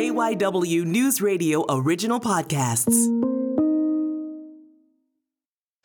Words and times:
KYW 0.00 0.86
News 0.86 1.20
Radio 1.20 1.66
original 1.68 2.18
podcasts. 2.20 2.96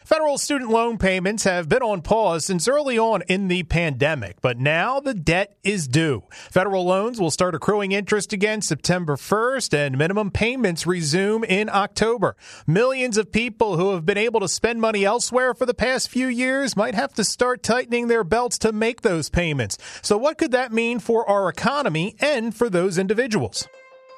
Federal 0.05 0.37
student 0.37 0.69
loan 0.69 0.97
payments 0.97 1.43
have 1.43 1.67
been 1.67 1.81
on 1.81 2.01
pause 2.01 2.45
since 2.45 2.69
early 2.69 2.97
on 2.97 3.23
in 3.23 3.49
the 3.49 3.63
pandemic, 3.63 4.39
but 4.39 4.57
now 4.57 5.01
the 5.01 5.13
debt 5.13 5.57
is 5.65 5.89
due. 5.89 6.23
Federal 6.31 6.85
loans 6.85 7.19
will 7.19 7.29
start 7.29 7.55
accruing 7.55 7.91
interest 7.91 8.31
again 8.31 8.61
September 8.61 9.17
1st 9.17 9.73
and 9.73 9.97
minimum 9.97 10.31
payments 10.31 10.87
resume 10.87 11.43
in 11.43 11.67
October. 11.67 12.37
Millions 12.65 13.17
of 13.17 13.33
people 13.33 13.75
who 13.75 13.91
have 13.91 14.05
been 14.05 14.17
able 14.17 14.39
to 14.39 14.47
spend 14.47 14.79
money 14.79 15.03
elsewhere 15.03 15.53
for 15.53 15.65
the 15.65 15.73
past 15.73 16.07
few 16.07 16.27
years 16.27 16.77
might 16.77 16.95
have 16.95 17.13
to 17.15 17.25
start 17.25 17.63
tightening 17.63 18.07
their 18.07 18.23
belts 18.23 18.57
to 18.59 18.71
make 18.71 19.01
those 19.01 19.29
payments. 19.29 19.77
So 20.01 20.17
what 20.17 20.37
could 20.37 20.51
that 20.51 20.71
mean 20.71 20.99
for 20.99 21.29
our 21.29 21.49
economy 21.49 22.15
and 22.21 22.55
for 22.55 22.69
those 22.69 22.97
individuals? 22.97 23.67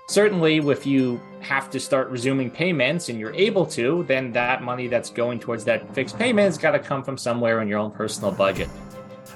Certainly 0.09 0.57
if 0.57 0.85
you 0.85 1.19
have 1.41 1.69
to 1.69 1.79
start 1.81 2.09
resuming 2.09 2.49
payments 2.49 3.09
and 3.09 3.19
you're 3.19 3.33
able 3.33 3.65
to 3.65 4.03
then 4.07 4.31
that 4.31 4.63
money 4.63 4.87
that's 4.87 5.09
going 5.09 5.37
towards 5.37 5.65
that 5.65 5.93
fixed 5.93 6.17
payment 6.17 6.45
has 6.45 6.57
got 6.57 6.71
to 6.71 6.79
come 6.79 7.03
from 7.03 7.17
somewhere 7.17 7.61
in 7.61 7.67
your 7.67 7.77
own 7.77 7.91
personal 7.91 8.31
budget 8.31 8.69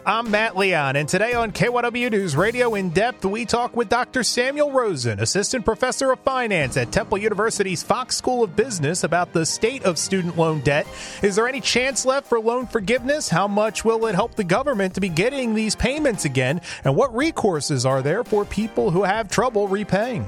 I'm 0.03 0.31
Matt 0.31 0.57
Leon, 0.57 0.95
and 0.95 1.07
today 1.07 1.33
on 1.33 1.51
KYW 1.51 2.09
News 2.09 2.35
Radio 2.35 2.73
In 2.73 2.89
Depth, 2.89 3.23
we 3.23 3.45
talk 3.45 3.75
with 3.75 3.87
Dr. 3.87 4.23
Samuel 4.23 4.71
Rosen, 4.71 5.19
Assistant 5.19 5.63
Professor 5.63 6.11
of 6.11 6.19
Finance 6.21 6.75
at 6.75 6.91
Temple 6.91 7.19
University's 7.19 7.83
Fox 7.83 8.15
School 8.15 8.43
of 8.43 8.55
Business, 8.55 9.03
about 9.03 9.31
the 9.31 9.45
state 9.45 9.83
of 9.83 9.99
student 9.99 10.39
loan 10.39 10.61
debt. 10.61 10.87
Is 11.21 11.35
there 11.35 11.47
any 11.47 11.61
chance 11.61 12.03
left 12.03 12.25
for 12.25 12.39
loan 12.39 12.65
forgiveness? 12.65 13.29
How 13.29 13.47
much 13.47 13.85
will 13.85 14.07
it 14.07 14.15
help 14.15 14.33
the 14.33 14.43
government 14.43 14.95
to 14.95 15.01
be 15.01 15.09
getting 15.09 15.53
these 15.53 15.75
payments 15.75 16.25
again? 16.25 16.61
And 16.83 16.95
what 16.95 17.13
recourses 17.13 17.87
are 17.87 18.01
there 18.01 18.23
for 18.23 18.43
people 18.43 18.89
who 18.89 19.03
have 19.03 19.29
trouble 19.29 19.67
repaying? 19.67 20.27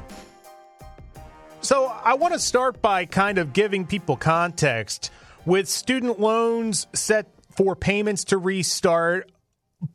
So 1.63 1.85
I 1.85 2.15
want 2.15 2.33
to 2.33 2.39
start 2.39 2.81
by 2.81 3.05
kind 3.05 3.37
of 3.37 3.53
giving 3.53 3.87
people 3.87 4.17
context. 4.17 5.11
With 5.45 5.69
student 5.69 6.19
loans 6.19 6.87
set 6.93 7.27
for 7.51 7.73
payments 7.73 8.25
to 8.25 8.37
restart, 8.37 9.31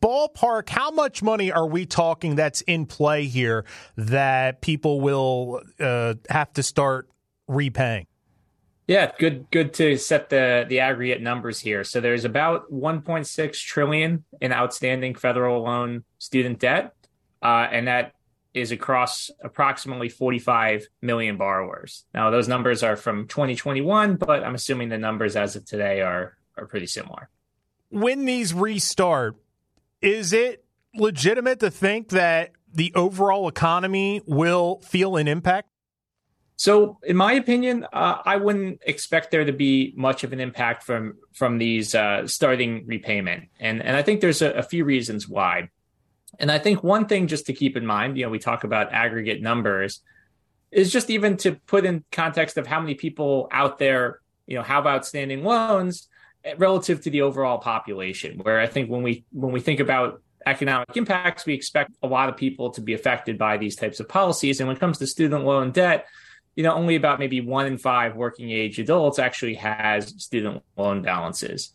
ballpark, 0.01 0.71
how 0.71 0.91
much 0.91 1.23
money 1.23 1.53
are 1.53 1.67
we 1.67 1.85
talking 1.85 2.37
that's 2.37 2.63
in 2.63 2.87
play 2.87 3.27
here 3.27 3.67
that 3.97 4.63
people 4.63 5.03
will 5.03 5.61
uh, 5.79 6.15
have 6.31 6.51
to 6.55 6.63
start 6.63 7.07
repaying? 7.49 8.07
Yeah, 8.87 9.13
good 9.19 9.51
good 9.51 9.75
to 9.75 9.99
set 9.99 10.31
the 10.31 10.65
the 10.67 10.81
aggregate 10.81 11.21
numbers 11.21 11.61
here. 11.61 11.85
So 11.85 12.01
there's 12.01 12.25
about 12.25 12.73
1.6 12.73 13.53
trillion 13.61 14.25
in 14.41 14.55
outstanding 14.55 15.15
federal 15.15 15.65
loan 15.65 16.05
student 16.17 16.61
debt, 16.61 16.95
uh, 17.43 17.69
and 17.71 17.87
that 17.89 18.15
is 18.61 18.73
across 18.73 19.31
approximately 19.43 20.09
45 20.09 20.87
million 21.03 21.37
borrowers. 21.37 22.05
Now, 22.15 22.31
those 22.31 22.49
numbers 22.49 22.83
are 22.83 22.97
from 22.97 23.27
2021, 23.29 24.17
but 24.17 24.45
I'm 24.45 24.55
assuming 24.55 24.89
the 24.89 24.99
numbers 24.99 25.37
as 25.37 25.57
of 25.57 25.65
today 25.65 26.01
are 26.01 26.37
are 26.57 26.67
pretty 26.67 26.87
similar. 26.87 27.29
When 27.91 28.25
these 28.25 28.53
restart, 28.53 29.37
is 30.03 30.33
it 30.33 30.65
legitimate 30.95 31.61
to 31.61 31.71
think 31.71 32.09
that 32.11 32.53
the 32.73 32.93
overall 32.95 33.49
economy 33.49 34.23
will 34.27 34.81
feel 34.81 35.17
an 35.17 35.29
impact? 35.29 35.69
So, 36.57 36.99
in 37.05 37.17
my 37.17 37.35
opinion, 37.35 37.87
uh, 37.93 38.17
I 38.25 38.37
wouldn't 38.37 38.81
expect 38.85 39.31
there 39.31 39.45
to 39.45 39.53
be 39.53 39.95
much 39.97 40.25
of 40.25 40.33
an 40.33 40.41
impact 40.41 40.83
from 40.83 41.17
from 41.33 41.59
these 41.59 41.95
uh, 41.95 42.27
starting 42.27 42.85
repayment, 42.85 43.45
and 43.61 43.81
and 43.81 43.97
I 43.97 44.03
think 44.03 44.21
there's 44.21 44.43
a, 44.43 44.51
a 44.51 44.63
few 44.65 44.85
reasons 44.85 45.29
why. 45.29 45.71
And 46.39 46.51
I 46.51 46.59
think 46.59 46.83
one 46.83 47.07
thing 47.07 47.27
just 47.27 47.47
to 47.47 47.53
keep 47.53 47.77
in 47.77 47.87
mind, 47.87 48.19
you 48.19 48.25
know, 48.25 48.31
we 48.31 48.39
talk 48.39 48.65
about 48.65 48.93
aggregate 48.93 49.41
numbers, 49.41 50.01
is 50.71 50.93
just 50.93 51.09
even 51.09 51.37
to 51.39 51.53
put 51.67 51.85
in 51.85 52.05
context 52.13 52.59
of 52.59 52.67
how 52.67 52.81
many 52.81 52.95
people 52.95 53.49
out 53.51 53.79
there, 53.79 54.21
you 54.47 54.57
know, 54.57 54.63
have 54.63 54.87
outstanding 54.87 55.43
loans 55.43 56.09
relative 56.59 57.01
to 57.03 57.11
the 57.11 57.23
overall 57.23 57.59
population. 57.59 58.39
Where 58.39 58.61
I 58.61 58.67
think 58.67 58.91
when 58.91 59.03
we 59.03 59.25
when 59.33 59.53
we 59.53 59.61
think 59.61 59.81
about 59.81 60.23
economic 60.47 60.97
impacts, 60.97 61.47
we 61.47 61.55
expect 61.55 61.93
a 62.03 62.07
lot 62.07 62.29
of 62.29 62.37
people 62.37 62.71
to 62.71 62.81
be 62.81 62.95
affected 62.95 63.39
by 63.39 63.57
these 63.57 63.77
types 63.77 64.01
of 64.01 64.09
policies. 64.09 64.61
And 64.61 64.69
when 64.69 64.77
it 64.77 64.81
comes 64.81 64.99
to 64.99 65.07
student 65.07 65.45
loan 65.45 65.71
debt, 65.71 66.07
you 66.55 66.63
know, 66.63 66.75
only 66.75 66.97
about 66.97 67.19
maybe 67.19 67.41
one 67.41 67.67
in 67.67 67.79
five 67.79 68.17
working 68.17 68.51
age 68.51 68.79
adults 68.79 69.19
actually 69.19 69.55
has 69.55 70.15
student 70.23 70.63
loan 70.77 71.03
balances. 71.03 71.73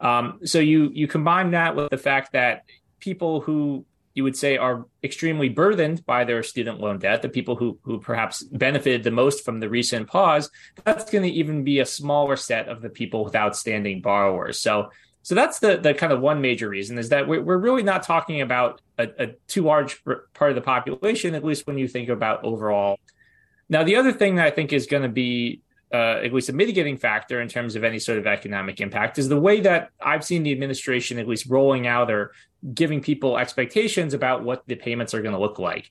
Um, 0.00 0.40
so 0.44 0.58
you 0.58 0.90
you 0.92 1.08
combine 1.08 1.52
that 1.52 1.76
with 1.76 1.90
the 1.90 1.98
fact 1.98 2.32
that 2.32 2.64
people 3.00 3.40
who 3.40 3.84
you 4.18 4.24
would 4.24 4.36
say 4.36 4.56
are 4.56 4.84
extremely 5.04 5.48
burdened 5.48 6.04
by 6.04 6.24
their 6.24 6.42
student 6.42 6.80
loan 6.80 6.98
debt, 6.98 7.22
the 7.22 7.28
people 7.28 7.54
who 7.54 7.78
who 7.82 8.00
perhaps 8.00 8.42
benefited 8.42 9.04
the 9.04 9.12
most 9.12 9.44
from 9.44 9.60
the 9.60 9.68
recent 9.68 10.08
pause, 10.08 10.50
that's 10.84 11.08
going 11.08 11.22
to 11.22 11.30
even 11.30 11.62
be 11.62 11.78
a 11.78 11.86
smaller 11.86 12.34
set 12.34 12.68
of 12.68 12.82
the 12.82 12.90
people 12.90 13.24
with 13.24 13.36
outstanding 13.36 14.00
borrowers. 14.02 14.58
So 14.58 14.90
so 15.22 15.36
that's 15.36 15.60
the 15.60 15.76
the 15.76 15.94
kind 15.94 16.12
of 16.12 16.20
one 16.20 16.40
major 16.40 16.68
reason 16.68 16.98
is 16.98 17.10
that 17.10 17.28
we're, 17.28 17.42
we're 17.42 17.58
really 17.58 17.84
not 17.84 18.02
talking 18.02 18.40
about 18.40 18.80
a, 18.98 19.08
a 19.24 19.26
too 19.46 19.62
large 19.62 20.02
part 20.34 20.50
of 20.50 20.56
the 20.56 20.62
population, 20.62 21.36
at 21.36 21.44
least 21.44 21.68
when 21.68 21.78
you 21.78 21.86
think 21.86 22.08
about 22.08 22.44
overall. 22.44 22.98
Now, 23.68 23.84
the 23.84 23.96
other 23.96 24.12
thing 24.12 24.34
that 24.36 24.46
I 24.46 24.50
think 24.50 24.72
is 24.72 24.86
going 24.86 25.04
to 25.04 25.08
be 25.08 25.60
uh, 25.92 26.20
at 26.24 26.32
least 26.32 26.48
a 26.48 26.52
mitigating 26.52 26.96
factor 26.96 27.40
in 27.40 27.48
terms 27.48 27.74
of 27.74 27.84
any 27.84 27.98
sort 27.98 28.18
of 28.18 28.26
economic 28.26 28.80
impact 28.80 29.18
is 29.18 29.28
the 29.28 29.40
way 29.40 29.60
that 29.60 29.90
I've 30.00 30.24
seen 30.24 30.42
the 30.42 30.52
administration 30.52 31.18
at 31.18 31.26
least 31.26 31.46
rolling 31.46 31.86
out 31.86 32.10
or 32.10 32.32
giving 32.74 33.00
people 33.00 33.38
expectations 33.38 34.14
about 34.14 34.44
what 34.44 34.66
the 34.66 34.74
payments 34.74 35.14
are 35.14 35.22
going 35.22 35.34
to 35.34 35.40
look 35.40 35.58
like. 35.58 35.90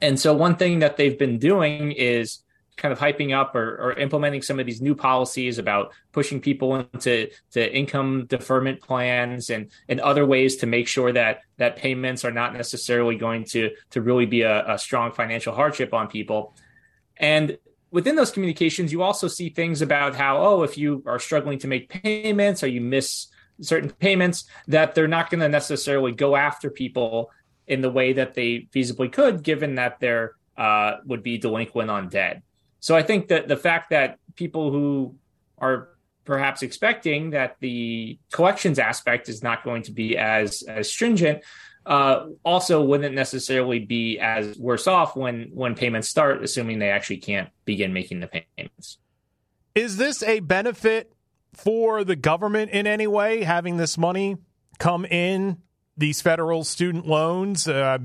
And 0.00 0.18
so 0.18 0.34
one 0.34 0.56
thing 0.56 0.80
that 0.80 0.96
they've 0.96 1.18
been 1.18 1.38
doing 1.38 1.92
is 1.92 2.42
kind 2.76 2.92
of 2.92 2.98
hyping 2.98 3.34
up 3.34 3.54
or, 3.54 3.76
or, 3.76 3.92
implementing 3.94 4.42
some 4.42 4.60
of 4.60 4.66
these 4.66 4.82
new 4.82 4.94
policies 4.94 5.56
about 5.56 5.92
pushing 6.12 6.40
people 6.40 6.76
into 6.76 7.28
to 7.50 7.74
income 7.74 8.26
deferment 8.26 8.80
plans 8.82 9.48
and 9.48 9.70
and 9.88 9.98
other 10.00 10.26
ways 10.26 10.56
to 10.56 10.66
make 10.66 10.86
sure 10.86 11.10
that 11.10 11.40
that 11.56 11.76
payments 11.76 12.22
are 12.22 12.30
not 12.30 12.52
necessarily 12.52 13.16
going 13.16 13.44
to 13.44 13.70
to 13.90 14.02
really 14.02 14.26
be 14.26 14.42
a, 14.42 14.74
a 14.74 14.78
strong 14.78 15.10
financial 15.10 15.54
hardship 15.54 15.94
on 15.94 16.06
people. 16.06 16.54
And 17.16 17.56
within 17.90 18.16
those 18.16 18.30
communications, 18.30 18.92
you 18.92 19.02
also 19.02 19.28
see 19.28 19.48
things 19.48 19.82
about 19.82 20.14
how, 20.14 20.38
oh, 20.38 20.62
if 20.62 20.76
you 20.76 21.02
are 21.06 21.18
struggling 21.18 21.58
to 21.60 21.68
make 21.68 21.88
payments 21.88 22.62
or 22.62 22.66
you 22.66 22.80
miss 22.80 23.28
certain 23.60 23.90
payments, 23.90 24.44
that 24.68 24.94
they're 24.94 25.08
not 25.08 25.30
going 25.30 25.40
to 25.40 25.48
necessarily 25.48 26.12
go 26.12 26.36
after 26.36 26.70
people 26.70 27.30
in 27.66 27.80
the 27.80 27.90
way 27.90 28.12
that 28.12 28.34
they 28.34 28.68
feasibly 28.74 29.10
could, 29.10 29.42
given 29.42 29.76
that 29.76 29.98
they're 30.00 30.34
uh, 30.56 30.96
would 31.04 31.22
be 31.22 31.36
delinquent 31.38 31.90
on 31.90 32.08
debt. 32.08 32.42
So 32.80 32.96
I 32.96 33.02
think 33.02 33.28
that 33.28 33.48
the 33.48 33.56
fact 33.56 33.90
that 33.90 34.18
people 34.36 34.70
who 34.70 35.16
are 35.58 35.90
perhaps 36.24 36.62
expecting 36.62 37.30
that 37.30 37.56
the 37.60 38.18
collections 38.32 38.78
aspect 38.78 39.28
is 39.28 39.42
not 39.42 39.64
going 39.64 39.82
to 39.82 39.92
be 39.92 40.16
as 40.16 40.62
as 40.62 40.90
stringent 40.90 41.42
uh, 41.86 42.26
also 42.44 42.82
wouldn't 42.82 43.14
necessarily 43.14 43.78
be 43.78 44.18
as 44.18 44.58
worse 44.58 44.86
off 44.86 45.14
when 45.16 45.50
when 45.54 45.74
payments 45.74 46.08
start, 46.08 46.42
assuming 46.42 46.80
they 46.80 46.90
actually 46.90 47.18
can't 47.18 47.48
begin 47.64 47.92
making 47.92 48.20
the 48.20 48.26
payments. 48.26 48.98
Is 49.74 49.96
this 49.96 50.22
a 50.22 50.40
benefit 50.40 51.12
for 51.54 52.02
the 52.02 52.16
government 52.16 52.72
in 52.72 52.86
any 52.86 53.06
way, 53.06 53.44
having 53.44 53.76
this 53.76 53.96
money 53.96 54.36
come 54.78 55.04
in 55.04 55.58
these 55.96 56.20
federal 56.20 56.64
student 56.64 57.06
loans? 57.06 57.68
Uh, 57.68 57.98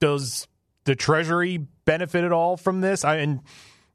does 0.00 0.48
the 0.84 0.96
Treasury 0.96 1.58
benefit 1.84 2.24
at 2.24 2.32
all 2.32 2.56
from 2.56 2.80
this? 2.80 3.04
I 3.04 3.16
and 3.16 3.40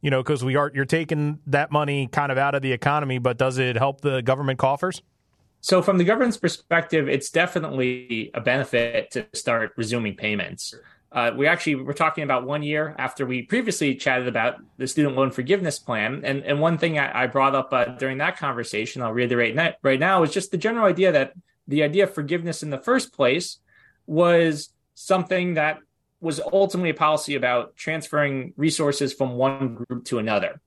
you 0.02 0.10
know 0.10 0.24
because 0.24 0.44
we 0.44 0.56
are 0.56 0.72
you're 0.74 0.86
taking 0.86 1.40
that 1.48 1.70
money 1.70 2.08
kind 2.08 2.32
of 2.32 2.38
out 2.38 2.56
of 2.56 2.62
the 2.62 2.72
economy, 2.72 3.18
but 3.18 3.38
does 3.38 3.58
it 3.58 3.76
help 3.76 4.00
the 4.00 4.22
government 4.22 4.58
coffers? 4.58 5.02
So, 5.64 5.82
from 5.82 5.98
the 5.98 6.04
government's 6.04 6.36
perspective, 6.36 7.08
it's 7.08 7.30
definitely 7.30 8.32
a 8.34 8.42
benefit 8.42 9.12
to 9.12 9.26
start 9.32 9.72
resuming 9.78 10.18
payments. 10.18 10.76
Uh, 11.10 11.32
we 11.38 11.48
actually 11.48 11.76
were 11.76 11.94
talking 11.94 12.26
about 12.26 12.46
one 12.46 12.64
year 12.64 12.94
after 13.00 13.26
we 13.26 13.44
previously 13.44 13.96
chatted 13.96 14.28
about 14.28 14.56
the 14.76 14.86
student 14.88 15.16
loan 15.16 15.32
forgiveness 15.32 15.80
plan, 15.80 16.26
and 16.26 16.44
and 16.44 16.60
one 16.60 16.78
thing 16.78 17.00
I, 17.00 17.24
I 17.24 17.28
brought 17.28 17.56
up 17.56 17.70
uh, 17.72 17.86
during 17.86 18.18
that 18.18 18.36
conversation, 18.38 19.02
I'll 19.02 19.14
reiterate 19.14 19.56
right 19.84 20.00
now, 20.00 20.22
is 20.24 20.34
just 20.34 20.52
the 20.52 20.58
general 20.58 20.86
idea 20.86 21.14
that 21.14 21.32
the 21.66 21.84
idea 21.84 22.04
of 22.04 22.14
forgiveness 22.14 22.62
in 22.62 22.70
the 22.70 22.78
first 22.78 23.14
place 23.14 23.60
was 24.06 24.68
something 24.96 25.54
that 25.54 25.78
was 26.20 26.42
ultimately 26.42 26.90
a 26.90 26.94
policy 26.94 27.36
about 27.36 27.78
transferring 27.78 28.54
resources 28.58 29.14
from 29.14 29.36
one 29.36 29.76
group 29.76 30.04
to 30.06 30.20
another. 30.20 30.60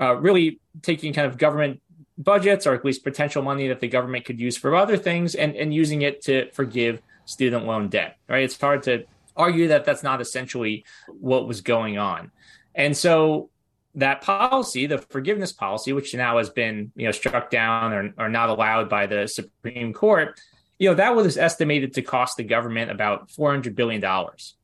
Uh, 0.00 0.14
really 0.14 0.58
taking 0.80 1.12
kind 1.12 1.26
of 1.26 1.36
government 1.36 1.82
budgets 2.18 2.66
or 2.66 2.74
at 2.74 2.84
least 2.84 3.04
potential 3.04 3.42
money 3.42 3.68
that 3.68 3.80
the 3.80 3.88
government 3.88 4.24
could 4.24 4.40
use 4.40 4.56
for 4.56 4.74
other 4.74 4.96
things 4.96 5.34
and, 5.34 5.54
and 5.54 5.72
using 5.72 6.02
it 6.02 6.20
to 6.22 6.50
forgive 6.50 7.00
student 7.24 7.64
loan 7.64 7.88
debt, 7.88 8.16
right? 8.28 8.42
It's 8.42 8.60
hard 8.60 8.82
to 8.84 9.04
argue 9.36 9.68
that 9.68 9.84
that's 9.84 10.02
not 10.02 10.20
essentially 10.20 10.84
what 11.06 11.46
was 11.46 11.60
going 11.60 11.96
on. 11.96 12.32
And 12.74 12.96
so 12.96 13.50
that 13.94 14.20
policy, 14.20 14.86
the 14.86 14.98
forgiveness 14.98 15.52
policy, 15.52 15.92
which 15.92 16.12
now 16.14 16.38
has 16.38 16.50
been, 16.50 16.92
you 16.96 17.06
know, 17.06 17.12
struck 17.12 17.50
down 17.50 17.92
or, 17.92 18.14
or 18.18 18.28
not 18.28 18.48
allowed 18.48 18.88
by 18.88 19.06
the 19.06 19.28
Supreme 19.28 19.92
Court, 19.92 20.40
you 20.78 20.88
know, 20.88 20.94
that 20.96 21.14
was 21.14 21.36
estimated 21.36 21.94
to 21.94 22.02
cost 22.02 22.36
the 22.36 22.44
government 22.44 22.90
about 22.90 23.28
$400 23.28 23.74
billion, 23.74 24.02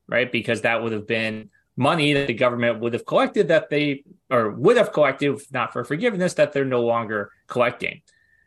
right? 0.09 0.31
Because 0.31 0.63
that 0.63 0.83
would 0.83 0.93
have 0.93 1.07
been 1.07 1.51
money 1.77 2.13
that 2.13 2.27
the 2.27 2.35
government 2.35 2.81
would 2.81 2.93
have 2.93 3.07
collected 3.07 3.49
that 3.49 3.69
they 3.69 4.05
or 4.31 4.51
would 4.51 4.77
have 4.77 4.93
collected 4.93 5.35
if 5.35 5.53
not 5.53 5.73
for 5.73 5.85
forgiveness 5.85 6.35
that 6.35 6.53
they're 6.53 6.65
no 6.65 6.83
longer 6.83 7.31
collecting. 7.47 8.01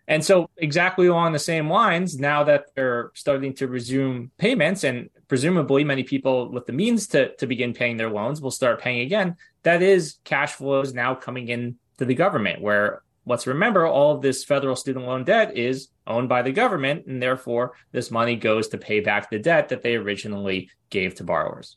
And 0.10 0.24
so, 0.24 0.50
exactly 0.56 1.08
along 1.08 1.34
the 1.34 1.40
same 1.40 1.70
lines, 1.70 2.18
now 2.18 2.46
that 2.46 2.68
they're 2.76 3.12
starting 3.14 3.54
to 3.56 3.68
resume 3.68 4.32
payments, 4.38 4.86
and 4.86 5.10
presumably 5.28 5.84
many 5.84 6.04
people 6.04 6.50
with 6.50 6.66
the 6.66 6.72
means 6.72 7.08
to, 7.08 7.36
to 7.36 7.46
begin 7.46 7.74
paying 7.74 7.98
their 7.98 8.10
loans 8.10 8.40
will 8.40 8.52
start 8.52 8.80
paying 8.80 9.02
again, 9.02 9.36
that 9.64 9.82
is 9.82 10.18
cash 10.24 10.54
flows 10.54 10.94
now 10.94 11.14
coming 11.14 11.50
in 11.50 11.76
to 11.98 12.06
the 12.06 12.16
government. 12.16 12.62
Where 12.62 13.02
let's 13.26 13.48
remember, 13.48 13.86
all 13.86 14.16
of 14.16 14.22
this 14.22 14.46
federal 14.46 14.78
student 14.78 15.06
loan 15.06 15.26
debt 15.26 15.58
is 15.58 15.90
owned 16.08 16.30
by 16.30 16.42
the 16.42 16.54
government, 16.54 17.06
and 17.08 17.22
therefore 17.22 17.74
this 17.92 18.10
money 18.10 18.38
goes 18.38 18.70
to 18.70 18.78
pay 18.78 19.02
back 19.02 19.30
the 19.30 19.40
debt 19.40 19.68
that 19.70 19.82
they 19.82 19.96
originally 19.96 20.70
gave 20.90 21.16
to 21.16 21.26
borrowers. 21.26 21.76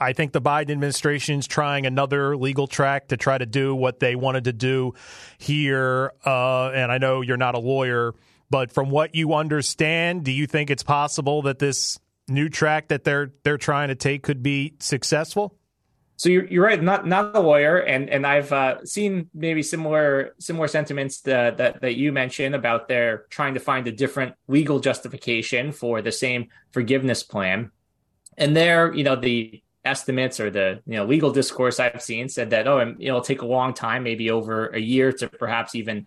I 0.00 0.14
think 0.14 0.32
the 0.32 0.40
Biden 0.40 0.70
administration 0.70 1.38
is 1.38 1.46
trying 1.46 1.86
another 1.86 2.36
legal 2.36 2.66
track 2.66 3.08
to 3.08 3.16
try 3.16 3.36
to 3.36 3.46
do 3.46 3.74
what 3.74 4.00
they 4.00 4.16
wanted 4.16 4.44
to 4.44 4.52
do 4.52 4.94
here. 5.38 6.12
Uh, 6.24 6.70
and 6.70 6.90
I 6.90 6.98
know 6.98 7.20
you're 7.20 7.36
not 7.36 7.54
a 7.54 7.58
lawyer, 7.58 8.14
but 8.48 8.72
from 8.72 8.90
what 8.90 9.14
you 9.14 9.34
understand, 9.34 10.24
do 10.24 10.32
you 10.32 10.46
think 10.46 10.70
it's 10.70 10.82
possible 10.82 11.42
that 11.42 11.58
this 11.58 11.98
new 12.28 12.48
track 12.48 12.88
that 12.88 13.04
they're 13.04 13.32
they're 13.42 13.58
trying 13.58 13.88
to 13.88 13.94
take 13.94 14.22
could 14.22 14.42
be 14.42 14.74
successful? 14.78 15.56
So 16.16 16.28
you're, 16.28 16.44
you're 16.48 16.64
right, 16.64 16.82
not 16.82 17.06
not 17.06 17.34
a 17.34 17.40
lawyer, 17.40 17.78
and 17.78 18.10
and 18.10 18.26
I've 18.26 18.52
uh, 18.52 18.84
seen 18.84 19.30
maybe 19.32 19.62
similar 19.62 20.34
similar 20.38 20.68
sentiments 20.68 21.22
that, 21.22 21.56
that 21.56 21.80
that 21.80 21.96
you 21.96 22.12
mentioned 22.12 22.54
about 22.54 22.88
their 22.88 23.24
trying 23.30 23.54
to 23.54 23.60
find 23.60 23.86
a 23.86 23.92
different 23.92 24.34
legal 24.46 24.80
justification 24.80 25.72
for 25.72 26.02
the 26.02 26.12
same 26.12 26.48
forgiveness 26.72 27.22
plan. 27.22 27.70
And 28.36 28.54
there, 28.54 28.92
you 28.92 29.02
know, 29.02 29.16
the 29.16 29.62
estimates 29.84 30.38
or 30.40 30.50
the 30.50 30.80
you 30.86 30.96
know 30.96 31.04
legal 31.04 31.30
discourse 31.30 31.80
I've 31.80 32.02
seen 32.02 32.28
said 32.28 32.50
that 32.50 32.68
oh 32.68 32.80
um, 32.80 32.96
it'll 32.98 33.20
take 33.20 33.42
a 33.42 33.46
long 33.46 33.74
time, 33.74 34.02
maybe 34.02 34.30
over 34.30 34.66
a 34.68 34.78
year, 34.78 35.12
to 35.12 35.28
perhaps 35.28 35.74
even 35.74 36.06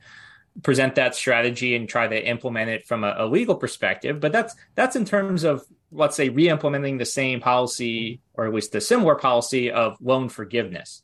present 0.61 0.95
that 0.95 1.15
strategy 1.15 1.75
and 1.75 1.89
try 1.89 2.07
to 2.07 2.27
implement 2.27 2.69
it 2.69 2.85
from 2.85 3.03
a, 3.03 3.15
a 3.17 3.25
legal 3.25 3.55
perspective. 3.55 4.19
But 4.19 4.31
that's 4.31 4.55
that's 4.75 4.95
in 4.95 5.05
terms 5.05 5.43
of 5.43 5.63
let's 5.91 6.15
say 6.15 6.29
re-implementing 6.29 6.97
the 6.97 7.05
same 7.05 7.39
policy 7.39 8.19
or 8.33 8.47
at 8.47 8.53
least 8.53 8.71
the 8.71 8.81
similar 8.81 9.15
policy 9.15 9.71
of 9.71 9.97
loan 10.01 10.29
forgiveness. 10.29 11.01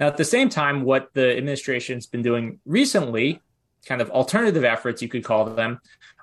Now, 0.00 0.08
at 0.08 0.16
the 0.16 0.24
same 0.24 0.48
time, 0.48 0.82
what 0.82 1.10
the 1.14 1.36
administration's 1.36 2.06
been 2.06 2.22
doing 2.22 2.58
recently, 2.66 3.40
kind 3.86 4.00
of 4.00 4.10
alternative 4.10 4.64
efforts, 4.64 5.00
you 5.00 5.08
could 5.08 5.22
call 5.22 5.44
them, 5.44 5.80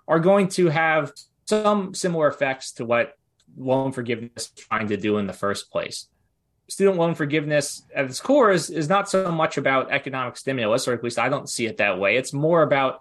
are 0.08 0.20
going 0.20 0.50
to 0.50 0.68
have 0.68 1.14
some 1.46 1.94
similar 1.94 2.28
effects 2.28 2.74
to 2.74 2.86
what 2.86 3.14
loan 3.58 3.92
forgiveness 3.92 4.52
trying 4.56 4.88
to 4.88 4.98
do 4.98 5.18
in 5.18 5.28
the 5.28 5.34
first 5.34 5.72
place. 5.72 6.08
Student 6.68 6.98
loan 6.98 7.16
forgiveness 7.16 7.84
at 7.96 8.06
its 8.06 8.22
core 8.22 8.52
is, 8.52 8.70
is 8.70 8.90
not 8.90 9.10
so 9.10 9.32
much 9.32 9.58
about 9.58 9.92
economic 9.92 10.38
stimulus, 10.38 10.88
or 10.88 10.94
at 10.94 11.04
least 11.04 11.18
I 11.18 11.30
don't 11.30 11.50
see 11.50 11.66
it 11.66 11.78
that 11.78 12.00
way. 12.00 12.16
It's 12.16 12.34
more 12.34 12.62
about 12.62 13.00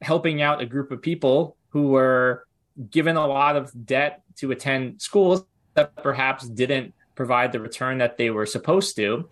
helping 0.00 0.40
out 0.40 0.62
a 0.62 0.66
group 0.66 0.90
of 0.90 1.02
people 1.02 1.56
who 1.68 1.88
were 1.88 2.46
given 2.90 3.16
a 3.16 3.26
lot 3.26 3.56
of 3.56 3.70
debt 3.86 4.22
to 4.36 4.50
attend 4.52 5.02
schools 5.02 5.44
that 5.74 5.94
perhaps 5.96 6.48
didn't 6.48 6.94
provide 7.14 7.52
the 7.52 7.60
return 7.60 7.98
that 7.98 8.16
they 8.16 8.30
were 8.30 8.46
supposed 8.46 8.96
to. 8.96 9.28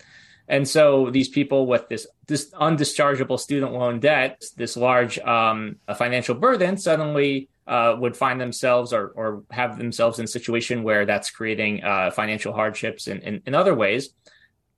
And 0.48 0.66
so 0.66 1.10
these 1.10 1.28
people 1.28 1.66
with 1.66 1.88
this 1.88 2.06
this 2.26 2.50
undischargeable 2.52 3.38
student 3.38 3.72
loan 3.72 4.00
debt, 4.00 4.42
this 4.56 4.76
large 4.76 5.18
um, 5.18 5.76
financial 5.96 6.34
burden, 6.34 6.78
suddenly 6.78 7.48
uh, 7.66 7.96
would 7.98 8.16
find 8.16 8.40
themselves 8.40 8.94
or, 8.94 9.08
or 9.08 9.42
have 9.50 9.76
themselves 9.76 10.18
in 10.18 10.24
a 10.24 10.28
situation 10.28 10.82
where 10.82 11.04
that's 11.04 11.30
creating 11.30 11.84
uh, 11.84 12.10
financial 12.10 12.54
hardships 12.54 13.06
in, 13.08 13.20
in, 13.20 13.42
in, 13.44 13.54
other 13.54 13.74
ways. 13.74 14.08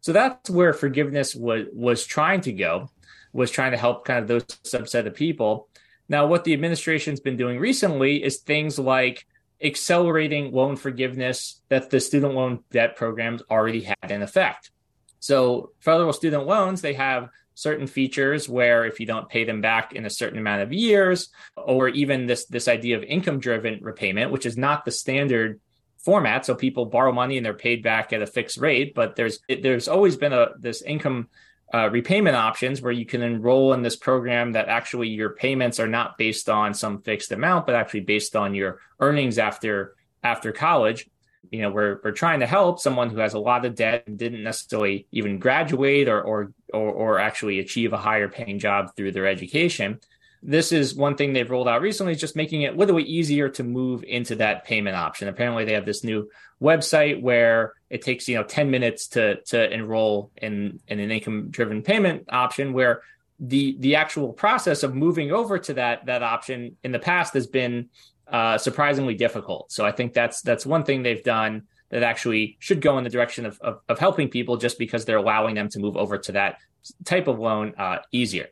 So 0.00 0.12
that's 0.12 0.50
where 0.50 0.72
forgiveness 0.72 1.36
was 1.36 1.66
was 1.72 2.04
trying 2.04 2.40
to 2.42 2.52
go, 2.52 2.90
was 3.32 3.52
trying 3.52 3.70
to 3.70 3.78
help 3.78 4.04
kind 4.04 4.18
of 4.18 4.26
those 4.26 4.44
subset 4.44 5.06
of 5.06 5.14
people. 5.14 5.68
Now, 6.08 6.26
what 6.26 6.42
the 6.42 6.52
administration's 6.52 7.20
been 7.20 7.36
doing 7.36 7.60
recently 7.60 8.24
is 8.24 8.38
things 8.38 8.76
like 8.76 9.24
accelerating 9.62 10.50
loan 10.52 10.74
forgiveness 10.74 11.60
that 11.68 11.90
the 11.90 12.00
student 12.00 12.34
loan 12.34 12.64
debt 12.72 12.96
programs 12.96 13.42
already 13.48 13.82
had 13.82 14.10
in 14.10 14.22
effect. 14.22 14.72
So 15.20 15.72
federal 15.78 16.12
student 16.12 16.46
loans, 16.46 16.80
they 16.80 16.94
have 16.94 17.28
certain 17.54 17.86
features 17.86 18.48
where 18.48 18.86
if 18.86 19.00
you 19.00 19.06
don't 19.06 19.28
pay 19.28 19.44
them 19.44 19.60
back 19.60 19.92
in 19.92 20.06
a 20.06 20.10
certain 20.10 20.38
amount 20.38 20.62
of 20.62 20.72
years, 20.72 21.28
or 21.56 21.88
even 21.88 22.26
this 22.26 22.46
this 22.46 22.68
idea 22.68 22.96
of 22.96 23.04
income 23.04 23.38
driven 23.38 23.78
repayment, 23.82 24.32
which 24.32 24.46
is 24.46 24.56
not 24.56 24.84
the 24.84 24.90
standard 24.90 25.60
format. 25.98 26.46
So 26.46 26.54
people 26.54 26.86
borrow 26.86 27.12
money 27.12 27.36
and 27.36 27.44
they're 27.44 27.54
paid 27.54 27.82
back 27.82 28.12
at 28.12 28.22
a 28.22 28.26
fixed 28.26 28.58
rate, 28.58 28.94
but 28.94 29.14
there's 29.14 29.38
there's 29.48 29.88
always 29.88 30.16
been 30.16 30.32
a 30.32 30.48
this 30.58 30.82
income 30.82 31.28
uh, 31.72 31.88
repayment 31.90 32.34
options 32.34 32.82
where 32.82 32.92
you 32.92 33.06
can 33.06 33.22
enroll 33.22 33.72
in 33.74 33.82
this 33.82 33.96
program 33.96 34.52
that 34.52 34.68
actually 34.68 35.08
your 35.08 35.30
payments 35.30 35.78
are 35.78 35.86
not 35.86 36.18
based 36.18 36.48
on 36.48 36.74
some 36.74 37.00
fixed 37.02 37.30
amount, 37.30 37.66
but 37.66 37.76
actually 37.76 38.00
based 38.00 38.34
on 38.34 38.54
your 38.54 38.80
earnings 38.98 39.38
after 39.38 39.94
after 40.22 40.52
college 40.52 41.08
you 41.50 41.62
know 41.62 41.70
we're 41.70 42.00
we're 42.04 42.12
trying 42.12 42.40
to 42.40 42.46
help 42.46 42.80
someone 42.80 43.10
who 43.10 43.18
has 43.18 43.34
a 43.34 43.38
lot 43.38 43.64
of 43.64 43.74
debt 43.74 44.04
and 44.06 44.18
didn't 44.18 44.42
necessarily 44.42 45.06
even 45.12 45.38
graduate 45.38 46.08
or 46.08 46.20
or 46.22 46.52
or, 46.72 46.90
or 46.90 47.18
actually 47.18 47.58
achieve 47.58 47.92
a 47.92 47.98
higher 47.98 48.28
paying 48.28 48.58
job 48.58 48.94
through 48.96 49.12
their 49.12 49.26
education. 49.26 49.98
This 50.42 50.72
is 50.72 50.94
one 50.94 51.16
thing 51.16 51.32
they've 51.32 51.50
rolled 51.50 51.68
out 51.68 51.82
recently 51.82 52.12
is 52.12 52.20
just 52.20 52.36
making 52.36 52.62
it 52.62 52.76
literally 52.76 53.02
easier 53.02 53.50
to 53.50 53.62
move 53.62 54.04
into 54.04 54.36
that 54.36 54.64
payment 54.64 54.96
option. 54.96 55.28
Apparently 55.28 55.66
they 55.66 55.74
have 55.74 55.84
this 55.84 56.02
new 56.02 56.30
website 56.62 57.20
where 57.20 57.74
it 57.90 58.02
takes 58.02 58.28
you 58.28 58.36
know 58.36 58.44
10 58.44 58.70
minutes 58.70 59.08
to 59.08 59.40
to 59.42 59.72
enroll 59.72 60.30
in 60.36 60.80
in 60.88 61.00
an 61.00 61.10
income 61.10 61.50
driven 61.50 61.82
payment 61.82 62.24
option 62.30 62.72
where 62.72 63.02
the 63.40 63.76
the 63.80 63.96
actual 63.96 64.32
process 64.32 64.82
of 64.82 64.94
moving 64.94 65.32
over 65.32 65.58
to 65.58 65.74
that 65.74 66.06
that 66.06 66.22
option 66.22 66.76
in 66.84 66.92
the 66.92 66.98
past 66.98 67.32
has 67.32 67.46
been 67.46 67.88
uh, 68.30 68.58
surprisingly 68.58 69.14
difficult. 69.14 69.72
So 69.72 69.84
I 69.84 69.92
think 69.92 70.12
that's 70.12 70.42
that's 70.42 70.64
one 70.64 70.84
thing 70.84 71.02
they've 71.02 71.22
done 71.22 71.64
that 71.90 72.02
actually 72.02 72.56
should 72.60 72.80
go 72.80 72.98
in 72.98 73.04
the 73.04 73.10
direction 73.10 73.44
of, 73.46 73.58
of, 73.60 73.80
of 73.88 73.98
helping 73.98 74.28
people 74.28 74.56
just 74.56 74.78
because 74.78 75.04
they're 75.04 75.16
allowing 75.16 75.56
them 75.56 75.68
to 75.68 75.80
move 75.80 75.96
over 75.96 76.16
to 76.18 76.32
that 76.32 76.58
type 77.04 77.26
of 77.26 77.38
loan 77.38 77.74
uh, 77.76 77.98
easier. 78.12 78.46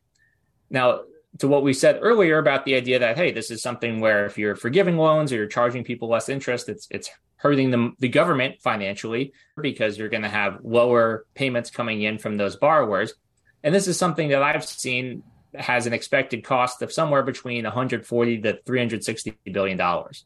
Now, 0.71 1.03
to 1.39 1.47
what 1.47 1.63
we 1.63 1.73
said 1.73 2.01
earlier 2.03 2.39
about 2.39 2.65
the 2.65 2.75
idea 2.75 2.99
that 2.99 3.17
hey, 3.17 3.31
this 3.31 3.51
is 3.51 3.63
something 3.63 4.01
where 4.01 4.27
if 4.27 4.39
you're 4.39 4.57
forgiving 4.57 4.97
loans 4.97 5.33
or 5.33 5.37
you're 5.37 5.47
charging 5.47 5.85
people 5.85 6.09
less 6.09 6.29
interest, 6.29 6.69
it's 6.69 6.89
it's 6.91 7.11
hurting 7.37 7.71
them 7.71 7.95
the 8.01 8.09
government 8.09 8.57
financially 8.61 9.33
because 9.61 9.97
you're 9.97 10.09
going 10.09 10.25
to 10.25 10.29
have 10.29 10.59
lower 10.65 11.25
payments 11.35 11.71
coming 11.71 12.03
in 12.03 12.19
from 12.19 12.37
those 12.37 12.57
borrowers. 12.57 13.15
And 13.63 13.73
this 13.73 13.87
is 13.87 13.97
something 13.97 14.31
that 14.31 14.43
I've 14.43 14.65
seen 14.65 15.23
has 15.55 15.87
an 15.87 15.93
expected 15.93 16.45
cost 16.45 16.83
of 16.83 16.93
somewhere 16.93 17.23
between 17.23 17.65
140 17.65 18.41
to 18.43 18.59
360 18.65 19.39
billion 19.53 19.77
dollars. 19.77 20.25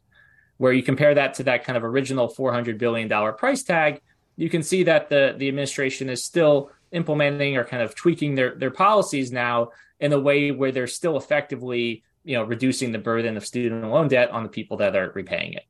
Where 0.57 0.73
you 0.73 0.83
compare 0.83 1.15
that 1.15 1.33
to 1.35 1.43
that 1.43 1.63
kind 1.63 1.77
of 1.77 1.83
original 1.83 2.27
400 2.27 2.77
billion 2.77 3.07
dollar 3.07 3.33
price 3.33 3.63
tag, 3.63 4.01
you 4.35 4.49
can 4.49 4.63
see 4.63 4.83
that 4.83 5.09
the 5.09 5.35
the 5.37 5.47
administration 5.47 6.09
is 6.09 6.23
still 6.23 6.71
implementing 6.91 7.57
or 7.57 7.63
kind 7.63 7.81
of 7.83 7.95
tweaking 7.95 8.35
their 8.35 8.55
their 8.55 8.71
policies 8.71 9.31
now 9.31 9.69
in 9.99 10.13
a 10.13 10.19
way 10.19 10.51
where 10.51 10.71
they're 10.71 10.87
still 10.87 11.17
effectively, 11.17 12.03
you 12.23 12.35
know, 12.35 12.43
reducing 12.43 12.91
the 12.91 12.99
burden 12.99 13.37
of 13.37 13.45
student 13.45 13.89
loan 13.89 14.07
debt 14.07 14.29
on 14.31 14.43
the 14.43 14.49
people 14.49 14.77
that 14.77 14.95
are 14.95 15.11
repaying 15.15 15.53
it. 15.53 15.63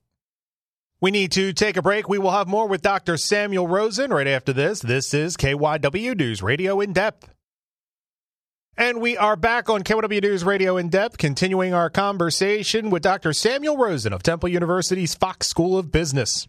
We 1.01 1.11
need 1.11 1.33
to 1.33 1.51
take 1.51 1.75
a 1.75 1.81
break. 1.81 2.07
We 2.07 2.17
will 2.17 2.31
have 2.31 2.47
more 2.47 2.65
with 2.65 2.81
Dr. 2.81 3.17
Samuel 3.17 3.67
Rosen 3.67 4.11
right 4.11 4.27
after 4.27 4.53
this. 4.53 4.79
This 4.79 5.13
is 5.13 5.35
KYW 5.35 6.15
News 6.17 6.41
Radio 6.41 6.79
in 6.79 6.93
depth. 6.93 7.29
And 8.75 9.01
we 9.01 9.17
are 9.17 9.35
back 9.35 9.69
on 9.69 9.83
KYW 9.83 10.23
News 10.23 10.43
Radio 10.43 10.77
in 10.77 10.89
depth, 10.89 11.19
continuing 11.19 11.75
our 11.75 11.91
conversation 11.91 12.89
with 12.89 13.03
Dr. 13.03 13.31
Samuel 13.31 13.77
Rosen 13.77 14.13
of 14.13 14.23
Temple 14.23 14.49
University's 14.49 15.13
Fox 15.13 15.47
School 15.47 15.77
of 15.77 15.91
Business. 15.91 16.47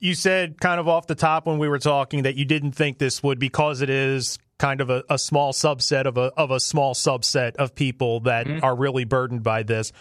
You 0.00 0.16
said 0.16 0.60
kind 0.60 0.80
of 0.80 0.88
off 0.88 1.06
the 1.06 1.14
top 1.14 1.46
when 1.46 1.58
we 1.58 1.68
were 1.68 1.78
talking 1.78 2.24
that 2.24 2.34
you 2.34 2.44
didn't 2.44 2.72
think 2.72 2.98
this 2.98 3.22
would 3.22 3.38
because 3.38 3.80
it 3.80 3.88
is 3.88 4.40
kind 4.58 4.80
of 4.80 4.90
a, 4.90 5.04
a 5.10 5.18
small 5.18 5.52
subset 5.52 6.06
of 6.06 6.16
a 6.16 6.32
of 6.36 6.50
a 6.50 6.60
small 6.60 6.94
subset 6.94 7.56
of 7.56 7.74
people 7.74 8.20
that 8.20 8.46
mm-hmm. 8.46 8.64
are 8.64 8.74
really 8.74 9.04
burdened 9.04 9.42
by 9.42 9.62
this. 9.62 9.92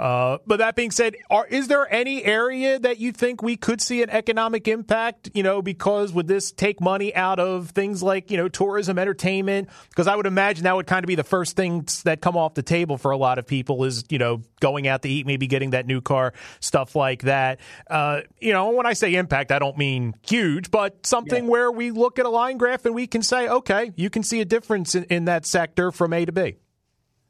Uh, 0.00 0.38
but 0.46 0.60
that 0.60 0.76
being 0.76 0.90
said, 0.90 1.14
are, 1.28 1.46
is 1.46 1.68
there 1.68 1.86
any 1.92 2.24
area 2.24 2.78
that 2.78 2.96
you 2.96 3.12
think 3.12 3.42
we 3.42 3.54
could 3.54 3.82
see 3.82 4.02
an 4.02 4.08
economic 4.08 4.66
impact? 4.66 5.28
You 5.34 5.42
know, 5.42 5.60
because 5.60 6.10
would 6.14 6.26
this 6.26 6.52
take 6.52 6.80
money 6.80 7.14
out 7.14 7.38
of 7.38 7.70
things 7.70 8.02
like 8.02 8.30
you 8.30 8.38
know 8.38 8.48
tourism, 8.48 8.98
entertainment? 8.98 9.68
Because 9.90 10.06
I 10.06 10.16
would 10.16 10.24
imagine 10.24 10.64
that 10.64 10.74
would 10.74 10.86
kind 10.86 11.04
of 11.04 11.06
be 11.06 11.16
the 11.16 11.24
first 11.24 11.54
things 11.54 12.02
that 12.04 12.22
come 12.22 12.34
off 12.34 12.54
the 12.54 12.62
table 12.62 12.96
for 12.96 13.10
a 13.10 13.18
lot 13.18 13.38
of 13.38 13.46
people 13.46 13.84
is 13.84 14.04
you 14.08 14.18
know 14.18 14.40
going 14.60 14.88
out 14.88 15.02
to 15.02 15.08
eat, 15.10 15.26
maybe 15.26 15.46
getting 15.46 15.70
that 15.70 15.84
new 15.84 16.00
car, 16.00 16.32
stuff 16.60 16.96
like 16.96 17.22
that. 17.24 17.60
Uh, 17.90 18.22
you 18.40 18.54
know, 18.54 18.70
when 18.70 18.86
I 18.86 18.94
say 18.94 19.14
impact, 19.16 19.52
I 19.52 19.58
don't 19.58 19.76
mean 19.76 20.14
huge, 20.26 20.70
but 20.70 21.06
something 21.06 21.44
yeah. 21.44 21.50
where 21.50 21.70
we 21.70 21.90
look 21.90 22.18
at 22.18 22.24
a 22.24 22.30
line 22.30 22.56
graph 22.56 22.86
and 22.86 22.94
we 22.94 23.06
can 23.06 23.22
say, 23.22 23.48
okay, 23.48 23.92
you 24.00 24.10
can 24.10 24.22
see 24.22 24.40
a 24.40 24.44
difference 24.44 24.94
in, 24.94 25.04
in 25.04 25.26
that 25.26 25.46
sector 25.46 25.92
from 25.92 26.12
A 26.12 26.24
to 26.24 26.32
B. 26.32 26.56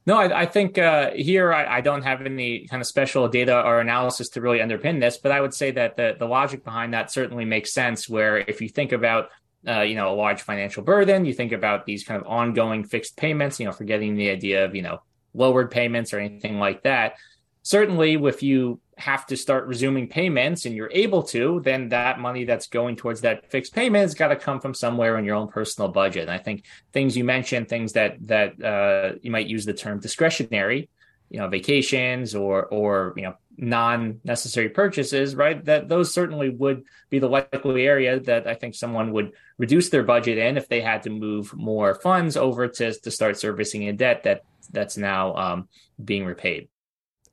No, 0.07 0.17
I, 0.17 0.43
I 0.43 0.47
think 0.47 0.79
uh, 0.79 1.11
here 1.11 1.53
I, 1.53 1.77
I, 1.77 1.81
don't 1.83 2.03
have 2.03 2.23
any 2.23 2.67
kind 2.67 2.81
of 2.81 2.87
special 2.87 3.29
data 3.29 3.63
or 3.63 3.81
analysis 3.81 4.31
to 4.31 4.41
really 4.41 4.59
underpin 4.59 4.99
this, 4.99 5.19
but 5.19 5.31
I 5.31 5.41
would 5.41 5.53
say 5.53 5.71
that 5.73 5.97
the, 5.97 6.17
the 6.19 6.27
logic 6.27 6.65
behind 6.65 6.95
that 6.95 7.11
certainly 7.11 7.45
makes 7.45 7.75
sense. 7.75 8.09
Where 8.09 8.39
if 8.39 8.63
you 8.63 8.69
think 8.71 8.93
about 8.93 9.29
uh, 9.67 9.83
you 9.83 9.95
know, 9.95 10.13
a 10.13 10.17
large 10.17 10.43
financial 10.43 10.83
burden. 10.83 11.25
You 11.25 11.35
think 11.35 11.53
about 11.53 11.85
these 11.85 12.05
kind 12.05 12.21
of 12.21 12.27
ongoing 12.27 12.85
fixed 12.85 13.17
payments, 13.17 13.61
you 13.61 13.67
know, 13.67 13.73
forgetting 13.73 14.17
the 14.17 14.31
idea 14.31 14.65
of, 14.65 14.75
you 14.75 14.83
know, 14.83 15.03
lowered 15.35 15.71
payments 15.71 16.13
or 16.13 16.19
anything 16.19 16.59
like 16.59 16.83
that. 16.85 17.17
Certainly, 17.63 18.15
if 18.15 18.43
you 18.43 18.81
have 19.01 19.27
to 19.27 19.37
start 19.37 19.67
resuming 19.67 20.07
payments 20.07 20.67
and 20.67 20.75
you're 20.75 20.91
able 20.93 21.23
to, 21.23 21.61
then 21.65 21.89
that 21.89 22.21
money 22.21 22.45
that's 22.45 22.67
going 22.67 22.97
towards 22.97 23.23
that 23.23 23.51
fixed 23.51 23.75
payment 23.75 24.03
has 24.03 24.15
got 24.15 24.29
to 24.29 24.37
come 24.37 24.61
from 24.61 24.75
somewhere 24.75 25.17
in 25.19 25.25
your 25.25 25.37
own 25.37 25.49
personal 25.49 25.89
budget. 25.89 26.23
And 26.23 26.31
I 26.31 26.39
think 26.39 26.65
things 26.93 27.17
you 27.17 27.25
mentioned, 27.25 27.69
things 27.69 27.95
that 27.95 28.17
that 28.27 28.63
uh, 28.63 29.19
you 29.23 29.31
might 29.31 29.47
use 29.47 29.65
the 29.65 29.73
term 29.73 30.01
discretionary, 30.01 30.91
you 31.31 31.39
know, 31.39 31.49
vacations 31.49 32.35
or 32.35 32.67
or 32.67 33.15
you 33.17 33.23
know 33.23 33.35
non-necessary 33.57 34.69
purchases, 34.69 35.35
right? 35.35 35.65
That 35.65 35.89
those 35.89 36.13
certainly 36.13 36.51
would 36.51 36.85
be 37.09 37.19
the 37.19 37.29
likely 37.29 37.87
area 37.87 38.21
that 38.21 38.47
I 38.47 38.55
think 38.55 38.75
someone 38.75 39.13
would 39.13 39.33
reduce 39.59 39.89
their 39.89 40.03
budget 40.03 40.39
in 40.39 40.57
if 40.57 40.69
they 40.69 40.81
had 40.81 41.03
to 41.05 41.11
move 41.11 41.55
more 41.55 41.95
funds 41.95 42.37
over 42.37 42.69
to 42.69 42.93
to 42.93 43.11
start 43.11 43.39
servicing 43.39 43.89
a 43.89 43.93
debt 43.93 44.25
that 44.25 44.43
that's 44.73 44.97
now 44.97 45.35
um, 45.37 45.69
being 46.03 46.25
repaid. 46.25 46.69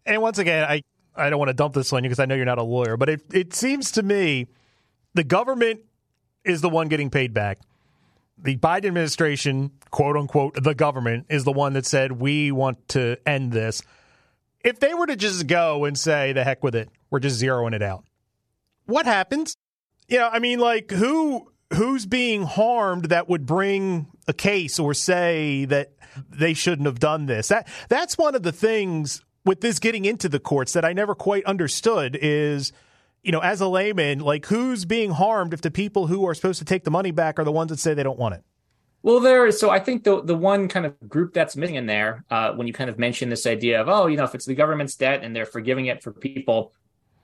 And 0.05 0.21
once 0.21 0.37
again, 0.37 0.63
I 0.63 0.83
I 1.17 1.29
don't 1.29 1.39
want 1.39 1.49
to 1.49 1.53
dump 1.53 1.73
this 1.73 1.91
on 1.93 2.03
you 2.03 2.09
because 2.09 2.19
I 2.19 2.25
know 2.25 2.35
you're 2.35 2.45
not 2.45 2.57
a 2.57 2.63
lawyer, 2.63 2.97
but 2.97 3.09
it, 3.09 3.21
it 3.33 3.53
seems 3.53 3.91
to 3.91 4.03
me 4.03 4.47
the 5.13 5.23
government 5.23 5.81
is 6.43 6.61
the 6.61 6.69
one 6.69 6.87
getting 6.87 7.09
paid 7.09 7.33
back. 7.33 7.59
The 8.37 8.55
Biden 8.57 8.85
administration, 8.85 9.71
quote 9.89 10.15
unquote, 10.15 10.61
the 10.61 10.75
government 10.75 11.25
is 11.29 11.43
the 11.43 11.51
one 11.51 11.73
that 11.73 11.85
said, 11.85 12.11
we 12.11 12.51
want 12.51 12.87
to 12.89 13.17
end 13.27 13.51
this. 13.51 13.81
If 14.63 14.79
they 14.79 14.93
were 14.93 15.07
to 15.07 15.15
just 15.15 15.47
go 15.47 15.85
and 15.85 15.97
say, 15.97 16.33
the 16.33 16.43
heck 16.43 16.63
with 16.63 16.75
it, 16.75 16.89
we're 17.09 17.19
just 17.19 17.41
zeroing 17.41 17.73
it 17.73 17.81
out, 17.81 18.03
what 18.85 19.05
happens? 19.05 19.55
You 20.07 20.19
know, 20.19 20.29
I 20.31 20.39
mean, 20.39 20.59
like, 20.59 20.91
who 20.91 21.51
who's 21.73 22.05
being 22.05 22.43
harmed 22.43 23.05
that 23.05 23.27
would 23.27 23.45
bring 23.45 24.07
a 24.27 24.33
case 24.33 24.79
or 24.79 24.93
say 24.93 25.65
that 25.65 25.93
they 26.29 26.53
shouldn't 26.53 26.85
have 26.85 26.99
done 26.99 27.25
this? 27.25 27.49
That 27.49 27.67
that's 27.89 28.17
one 28.17 28.35
of 28.35 28.43
the 28.43 28.51
things 28.51 29.23
with 29.47 29.61
this 29.61 29.79
getting 29.79 30.05
into 30.05 30.29
the 30.29 30.39
courts 30.39 30.73
that 30.73 30.85
I 30.85 30.93
never 30.93 31.15
quite 31.15 31.43
understood 31.45 32.17
is 32.21 32.71
you 33.23 33.31
know, 33.33 33.39
as 33.39 33.59
a 33.59 33.67
layman, 33.67 34.19
like 34.19 34.45
who's 34.45 34.85
being 34.85 35.11
harmed 35.11 35.53
if 35.53 35.59
the 35.59 35.69
people 35.71 36.07
who 36.07 36.25
are 36.25 36.33
supposed 36.33 36.59
to 36.59 36.65
take 36.65 36.85
the 36.85 36.91
money 36.91 37.11
back 37.11 37.37
are 37.37 37.43
the 37.43 37.51
ones 37.51 37.69
that 37.69 37.79
say 37.79 37.93
they 37.93 38.03
don't 38.03 38.17
want 38.17 38.35
it? 38.35 38.43
Well, 39.03 39.19
there. 39.19 39.51
So 39.51 39.69
I 39.69 39.79
think 39.79 40.05
the 40.05 40.21
the 40.23 40.35
one 40.35 40.67
kind 40.67 40.85
of 40.85 40.95
group 41.09 41.33
that's 41.33 41.55
missing 41.57 41.75
in 41.75 41.85
there, 41.85 42.23
uh, 42.29 42.53
when 42.53 42.67
you 42.67 42.73
kind 42.73 42.89
of 42.89 42.97
mention 42.97 43.29
this 43.29 43.45
idea 43.45 43.81
of, 43.81 43.89
oh, 43.89 44.07
you 44.07 44.15
know, 44.17 44.23
if 44.23 44.33
it's 44.33 44.45
the 44.45 44.55
government's 44.55 44.95
debt 44.95 45.23
and 45.23 45.35
they're 45.35 45.45
forgiving 45.45 45.87
it 45.87 46.01
for 46.01 46.11
people, 46.11 46.71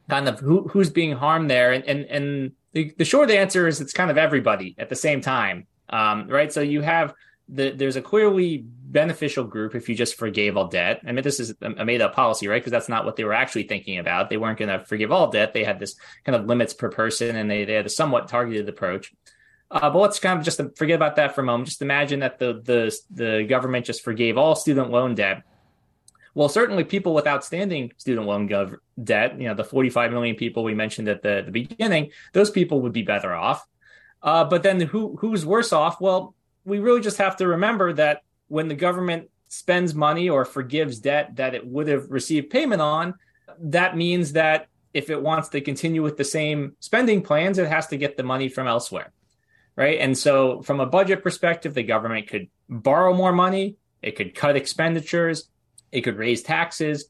kind 0.09 0.27
of 0.27 0.39
who 0.39 0.67
who's 0.67 0.89
being 0.89 1.13
harmed 1.13 1.49
there, 1.49 1.71
and 1.71 1.83
and 1.85 2.05
and 2.05 2.51
the, 2.73 2.93
the 2.97 3.05
short 3.05 3.31
answer 3.31 3.67
is 3.67 3.79
it's 3.79 3.93
kind 3.93 4.11
of 4.11 4.17
everybody 4.17 4.75
at 4.77 4.89
the 4.89 4.95
same 4.95 5.21
time, 5.21 5.67
um, 5.89 6.27
right? 6.27 6.51
So 6.51 6.61
you 6.61 6.81
have 6.81 7.13
the, 7.53 7.71
there's 7.71 7.95
a 7.95 8.01
clearly 8.01 8.65
beneficial 8.65 9.43
group 9.43 9.75
if 9.75 9.87
you 9.87 9.95
just 9.95 10.15
forgave 10.15 10.57
all 10.57 10.67
debt. 10.67 11.01
I 11.05 11.11
mean, 11.11 11.23
this 11.23 11.39
is 11.39 11.53
a 11.61 11.85
made 11.85 12.01
up 12.01 12.13
policy, 12.15 12.47
right? 12.47 12.59
Because 12.59 12.71
that's 12.71 12.89
not 12.89 13.05
what 13.05 13.15
they 13.15 13.23
were 13.23 13.33
actually 13.33 13.63
thinking 13.63 13.99
about. 13.99 14.29
They 14.29 14.37
weren't 14.37 14.57
going 14.57 14.69
to 14.69 14.85
forgive 14.85 15.11
all 15.11 15.29
debt. 15.29 15.53
They 15.53 15.63
had 15.63 15.79
this 15.79 15.95
kind 16.25 16.35
of 16.35 16.45
limits 16.45 16.73
per 16.73 16.89
person 16.89 17.35
and 17.35 17.49
they, 17.49 17.65
they 17.65 17.73
had 17.73 17.85
a 17.85 17.89
somewhat 17.89 18.27
targeted 18.27 18.67
approach. 18.69 19.13
Uh, 19.69 19.89
but 19.89 19.99
let's 19.99 20.19
kind 20.19 20.37
of 20.37 20.45
just 20.45 20.61
forget 20.77 20.95
about 20.95 21.15
that 21.15 21.33
for 21.33 21.41
a 21.41 21.43
moment. 21.43 21.67
Just 21.67 21.81
imagine 21.81 22.19
that 22.19 22.39
the, 22.39 22.61
the, 22.63 22.97
the 23.11 23.43
government 23.43 23.85
just 23.85 24.03
forgave 24.03 24.37
all 24.37 24.55
student 24.55 24.89
loan 24.89 25.15
debt. 25.15 25.43
Well, 26.35 26.49
certainly 26.49 26.83
people 26.83 27.13
with 27.13 27.27
outstanding 27.27 27.91
student 27.97 28.25
loan 28.25 28.49
gov- 28.49 28.77
debt, 29.03 29.39
you 29.39 29.47
know, 29.47 29.53
the 29.53 29.63
45 29.63 30.11
million 30.11 30.35
people 30.35 30.63
we 30.63 30.73
mentioned 30.73 31.07
at 31.07 31.21
the, 31.21 31.43
the 31.45 31.51
beginning, 31.51 32.11
those 32.33 32.49
people 32.49 32.81
would 32.81 32.93
be 32.93 33.03
better 33.03 33.33
off. 33.33 33.65
Uh, 34.21 34.43
but 34.45 34.63
then 34.63 34.79
who 34.79 35.17
who's 35.17 35.45
worse 35.45 35.73
off? 35.73 35.99
Well, 35.99 36.33
we 36.65 36.79
really 36.79 37.01
just 37.01 37.17
have 37.17 37.37
to 37.37 37.47
remember 37.47 37.93
that 37.93 38.23
when 38.47 38.67
the 38.67 38.75
government 38.75 39.29
spends 39.47 39.93
money 39.93 40.29
or 40.29 40.45
forgives 40.45 40.99
debt 40.99 41.35
that 41.35 41.53
it 41.53 41.65
would 41.65 41.87
have 41.87 42.09
received 42.09 42.49
payment 42.49 42.81
on, 42.81 43.13
that 43.59 43.95
means 43.95 44.33
that 44.33 44.67
if 44.93 45.09
it 45.09 45.21
wants 45.21 45.49
to 45.49 45.61
continue 45.61 46.03
with 46.03 46.17
the 46.17 46.23
same 46.23 46.75
spending 46.79 47.21
plans, 47.21 47.57
it 47.57 47.67
has 47.67 47.87
to 47.87 47.97
get 47.97 48.17
the 48.17 48.23
money 48.23 48.49
from 48.49 48.67
elsewhere. 48.67 49.11
Right. 49.75 49.99
And 49.99 50.15
so, 50.15 50.61
from 50.61 50.79
a 50.79 50.85
budget 50.85 51.23
perspective, 51.23 51.73
the 51.73 51.81
government 51.81 52.27
could 52.27 52.47
borrow 52.69 53.11
more 53.11 53.31
money, 53.31 53.77
it 54.03 54.15
could 54.15 54.35
cut 54.35 54.55
expenditures, 54.55 55.49
it 55.91 56.01
could 56.01 56.17
raise 56.17 56.43
taxes. 56.43 57.05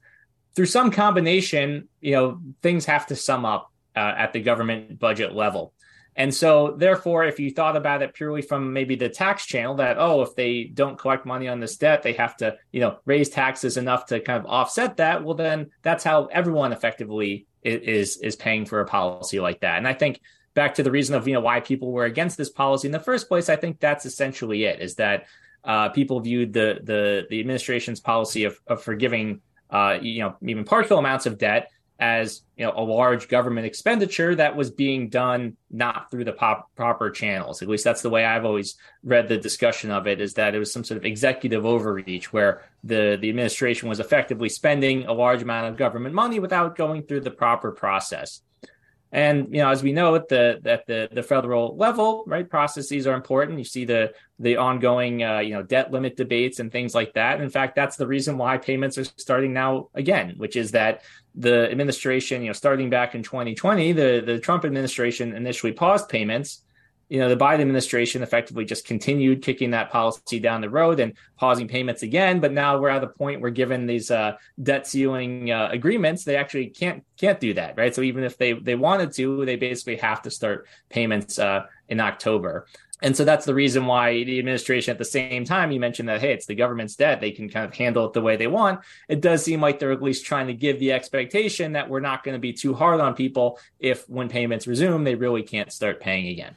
Through 0.55 0.67
some 0.67 0.89
combination, 0.89 1.89
you 1.99 2.13
know, 2.13 2.39
things 2.61 2.85
have 2.85 3.07
to 3.07 3.17
sum 3.17 3.43
up 3.43 3.69
uh, 3.97 4.13
at 4.17 4.31
the 4.31 4.39
government 4.39 4.97
budget 4.97 5.33
level. 5.33 5.73
And 6.15 6.33
so, 6.33 6.75
therefore, 6.77 7.25
if 7.25 7.39
you 7.39 7.51
thought 7.51 7.75
about 7.75 8.01
it 8.01 8.13
purely 8.13 8.41
from 8.41 8.73
maybe 8.73 8.95
the 8.95 9.09
tax 9.09 9.45
channel, 9.45 9.75
that 9.75 9.97
oh, 9.97 10.21
if 10.21 10.35
they 10.35 10.65
don't 10.65 10.97
collect 10.97 11.25
money 11.25 11.47
on 11.47 11.59
this 11.59 11.77
debt, 11.77 12.03
they 12.03 12.13
have 12.13 12.37
to, 12.37 12.55
you 12.71 12.81
know, 12.81 12.97
raise 13.05 13.29
taxes 13.29 13.77
enough 13.77 14.05
to 14.07 14.19
kind 14.19 14.39
of 14.39 14.49
offset 14.49 14.97
that. 14.97 15.23
Well, 15.23 15.35
then 15.35 15.71
that's 15.81 16.03
how 16.03 16.25
everyone 16.25 16.71
effectively 16.71 17.47
is 17.63 18.17
is 18.17 18.35
paying 18.35 18.65
for 18.65 18.81
a 18.81 18.85
policy 18.85 19.39
like 19.39 19.61
that. 19.61 19.77
And 19.77 19.87
I 19.87 19.93
think 19.93 20.19
back 20.53 20.75
to 20.75 20.83
the 20.83 20.91
reason 20.91 21.15
of 21.15 21.27
you 21.27 21.33
know 21.33 21.41
why 21.41 21.59
people 21.59 21.91
were 21.91 22.05
against 22.05 22.37
this 22.37 22.49
policy 22.49 22.87
in 22.87 22.91
the 22.91 22.99
first 22.99 23.27
place, 23.27 23.49
I 23.49 23.55
think 23.55 23.79
that's 23.79 24.05
essentially 24.05 24.65
it. 24.65 24.81
Is 24.81 24.95
that 24.95 25.25
uh, 25.63 25.89
people 25.89 26.19
viewed 26.19 26.53
the 26.53 26.79
the 26.83 27.25
the 27.29 27.39
administration's 27.39 27.99
policy 27.99 28.43
of 28.43 28.59
of 28.67 28.83
forgiving 28.83 29.41
uh, 29.69 29.97
you 30.01 30.19
know 30.19 30.35
even 30.43 30.63
partial 30.63 30.99
amounts 30.99 31.25
of 31.25 31.37
debt 31.37 31.69
as 31.99 32.41
you 32.57 32.65
know 32.65 32.73
a 32.75 32.81
large 32.81 33.27
government 33.27 33.65
expenditure 33.65 34.35
that 34.35 34.55
was 34.55 34.71
being 34.71 35.09
done 35.09 35.55
not 35.69 36.09
through 36.09 36.25
the 36.25 36.33
pop, 36.33 36.69
proper 36.75 37.09
channels. 37.11 37.61
At 37.61 37.67
least 37.67 37.83
that's 37.83 38.01
the 38.01 38.09
way 38.09 38.25
i've 38.25 38.45
always 38.45 38.75
read 39.03 39.27
the 39.27 39.37
discussion 39.37 39.91
of 39.91 40.07
it 40.07 40.19
is 40.19 40.33
that 40.33 40.55
it 40.55 40.59
was 40.59 40.71
some 40.71 40.83
sort 40.83 40.97
of 40.97 41.05
executive 41.05 41.65
overreach 41.65 42.33
where 42.33 42.63
the 42.83 43.17
the 43.19 43.29
administration 43.29 43.89
was 43.89 43.99
effectively 43.99 44.49
spending 44.49 45.05
a 45.05 45.13
large 45.13 45.41
amount 45.41 45.67
of 45.67 45.77
government 45.77 46.15
money 46.15 46.39
without 46.39 46.75
going 46.75 47.03
through 47.03 47.21
the 47.21 47.31
proper 47.31 47.71
process 47.71 48.41
and 49.13 49.53
you 49.53 49.61
know, 49.61 49.69
as 49.69 49.83
we 49.83 49.93
know 49.93 50.15
at 50.15 50.27
the 50.27 50.59
at 50.65 50.87
the 50.87 51.07
the 51.11 51.21
federal 51.21 51.77
level, 51.77 52.23
right, 52.25 52.49
processes 52.49 53.05
are 53.05 53.13
important. 53.13 53.59
You 53.59 53.63
see 53.63 53.85
the 53.85 54.11
the 54.39 54.57
ongoing 54.57 55.23
uh, 55.23 55.37
you 55.37 55.53
know 55.53 55.61
debt 55.61 55.91
limit 55.91 56.17
debates 56.17 56.59
and 56.59 56.71
things 56.71 56.95
like 56.95 57.13
that. 57.13 57.39
In 57.39 57.49
fact, 57.51 57.75
that's 57.75 57.95
the 57.95 58.07
reason 58.07 58.39
why 58.39 58.57
payments 58.57 58.97
are 58.97 59.03
starting 59.03 59.53
now 59.53 59.89
again, 59.93 60.33
which 60.37 60.55
is 60.55 60.71
that 60.71 61.03
the 61.35 61.69
administration, 61.69 62.41
you 62.41 62.47
know, 62.47 62.53
starting 62.53 62.89
back 62.89 63.13
in 63.13 63.21
2020, 63.21 63.91
the 63.91 64.23
the 64.25 64.39
Trump 64.39 64.65
administration 64.65 65.35
initially 65.35 65.73
paused 65.73 66.09
payments 66.09 66.63
you 67.13 67.19
know, 67.19 67.29
the 67.29 67.37
Biden 67.37 67.61
administration 67.61 68.23
effectively 68.23 68.65
just 68.65 68.87
continued 68.87 69.43
kicking 69.43 69.69
that 69.69 69.91
policy 69.91 70.39
down 70.39 70.61
the 70.61 70.69
road 70.69 70.99
and 70.99 71.13
pausing 71.37 71.67
payments 71.67 72.01
again. 72.01 72.39
But 72.39 72.53
now 72.53 72.79
we're 72.79 72.89
at 72.89 73.03
a 73.03 73.07
point 73.07 73.39
where, 73.39 73.51
given 73.51 73.85
these 73.85 74.09
uh, 74.09 74.37
debt 74.63 74.87
ceiling 74.87 75.51
uh, 75.51 75.69
agreements, 75.71 76.23
they 76.23 76.35
actually 76.35 76.69
can't 76.69 77.03
can't 77.15 77.39
do 77.39 77.53
that, 77.53 77.77
right? 77.77 77.93
So 77.93 78.01
even 78.01 78.23
if 78.23 78.39
they 78.39 78.53
they 78.53 78.73
wanted 78.73 79.11
to, 79.13 79.45
they 79.45 79.57
basically 79.57 79.97
have 79.97 80.23
to 80.23 80.31
start 80.31 80.65
payments 80.89 81.37
uh, 81.37 81.67
in 81.87 81.99
October. 81.99 82.65
And 83.03 83.15
so 83.15 83.23
that's 83.23 83.45
the 83.45 83.53
reason 83.53 83.85
why 83.85 84.23
the 84.23 84.39
administration, 84.39 84.91
at 84.91 84.97
the 84.97 85.05
same 85.05 85.45
time, 85.45 85.71
you 85.71 85.79
mentioned 85.79 86.09
that, 86.09 86.19
hey, 86.19 86.33
it's 86.33 86.47
the 86.47 86.55
government's 86.55 86.95
debt. 86.95 87.21
They 87.21 87.31
can 87.31 87.47
kind 87.47 87.65
of 87.65 87.75
handle 87.75 88.07
it 88.07 88.13
the 88.13 88.21
way 88.21 88.37
they 88.37 88.47
want. 88.47 88.79
It 89.07 89.21
does 89.21 89.43
seem 89.43 89.61
like 89.61 89.77
they're 89.77 89.91
at 89.91 90.01
least 90.01 90.25
trying 90.25 90.47
to 90.47 90.53
give 90.55 90.79
the 90.79 90.93
expectation 90.93 91.73
that 91.73 91.89
we're 91.89 91.99
not 91.99 92.23
going 92.23 92.33
to 92.33 92.39
be 92.39 92.53
too 92.53 92.73
hard 92.73 93.01
on 93.01 93.13
people 93.13 93.59
if, 93.77 94.09
when 94.09 94.29
payments 94.29 94.65
resume, 94.65 95.03
they 95.03 95.13
really 95.13 95.43
can't 95.43 95.71
start 95.71 95.99
paying 95.99 96.29
again 96.29 96.55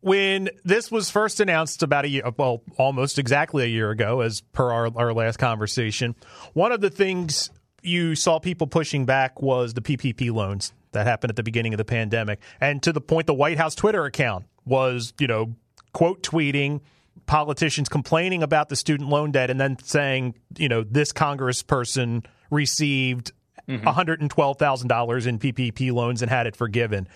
when 0.00 0.48
this 0.64 0.90
was 0.90 1.10
first 1.10 1.40
announced 1.40 1.82
about 1.82 2.04
a 2.04 2.08
year, 2.08 2.22
well, 2.36 2.62
almost 2.76 3.18
exactly 3.18 3.64
a 3.64 3.66
year 3.66 3.90
ago, 3.90 4.20
as 4.20 4.40
per 4.52 4.70
our, 4.70 4.90
our 4.96 5.12
last 5.12 5.38
conversation, 5.38 6.14
one 6.52 6.72
of 6.72 6.80
the 6.80 6.90
things 6.90 7.50
you 7.82 8.14
saw 8.14 8.38
people 8.38 8.66
pushing 8.66 9.06
back 9.06 9.40
was 9.42 9.74
the 9.74 9.80
PPP 9.80 10.32
loans 10.32 10.72
that 10.92 11.06
happened 11.06 11.30
at 11.30 11.36
the 11.36 11.42
beginning 11.42 11.74
of 11.74 11.78
the 11.78 11.84
pandemic. 11.84 12.40
And 12.60 12.82
to 12.82 12.92
the 12.92 13.00
point, 13.00 13.26
the 13.26 13.34
White 13.34 13.58
House 13.58 13.74
Twitter 13.74 14.04
account 14.04 14.46
was, 14.64 15.12
you 15.18 15.26
know, 15.26 15.54
quote 15.92 16.22
tweeting 16.22 16.80
politicians 17.26 17.88
complaining 17.88 18.42
about 18.42 18.68
the 18.68 18.76
student 18.76 19.08
loan 19.08 19.32
debt 19.32 19.50
and 19.50 19.60
then 19.60 19.78
saying, 19.82 20.34
you 20.56 20.68
know, 20.68 20.82
this 20.82 21.12
congressperson 21.12 22.24
received 22.50 23.32
mm-hmm. 23.68 23.86
$112,000 23.86 25.26
in 25.26 25.38
PPP 25.38 25.92
loans 25.92 26.22
and 26.22 26.30
had 26.30 26.46
it 26.46 26.56
forgiven. 26.56 27.08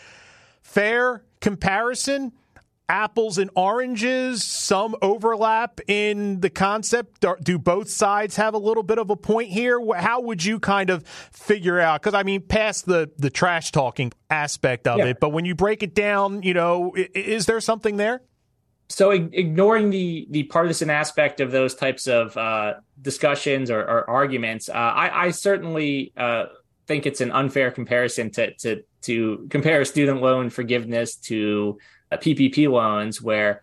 Fair 0.62 1.24
comparison 1.40 2.32
apples 2.88 3.38
and 3.38 3.50
oranges, 3.56 4.44
some 4.44 4.94
overlap 5.02 5.80
in 5.88 6.40
the 6.40 6.50
concept. 6.50 7.24
Do 7.42 7.58
both 7.58 7.88
sides 7.88 8.36
have 8.36 8.54
a 8.54 8.58
little 8.58 8.82
bit 8.82 8.98
of 8.98 9.10
a 9.10 9.16
point 9.16 9.50
here? 9.50 9.80
How 9.94 10.20
would 10.20 10.44
you 10.44 10.60
kind 10.60 10.90
of 10.90 11.06
figure 11.06 11.80
out? 11.80 12.02
Because 12.02 12.14
I 12.14 12.22
mean, 12.22 12.42
past 12.42 12.86
the 12.86 13.10
the 13.16 13.30
trash 13.30 13.72
talking 13.72 14.12
aspect 14.30 14.86
of 14.86 14.98
yeah. 14.98 15.06
it, 15.06 15.20
but 15.20 15.30
when 15.30 15.44
you 15.44 15.54
break 15.54 15.82
it 15.82 15.94
down, 15.94 16.42
you 16.42 16.54
know, 16.54 16.92
is 16.96 17.46
there 17.46 17.60
something 17.60 17.96
there? 17.96 18.22
So 18.88 19.10
ignoring 19.10 19.88
the 19.88 20.26
the 20.30 20.42
partisan 20.44 20.90
aspect 20.90 21.40
of 21.40 21.50
those 21.50 21.74
types 21.74 22.06
of 22.06 22.36
uh, 22.36 22.74
discussions 23.00 23.70
or, 23.70 23.80
or 23.80 24.10
arguments, 24.10 24.68
uh, 24.68 24.72
I, 24.72 25.26
I, 25.26 25.30
certainly 25.30 26.12
uh, 26.14 26.46
think 26.86 27.06
it's 27.06 27.22
an 27.22 27.32
unfair 27.32 27.70
comparison 27.70 28.30
to 28.32 28.52
to 28.56 28.82
to 29.02 29.46
compare 29.48 29.84
student 29.86 30.20
loan 30.20 30.50
forgiveness 30.50 31.16
to 31.16 31.78
Uh, 32.12 32.16
PPP 32.18 32.70
loans 32.70 33.22
where 33.22 33.62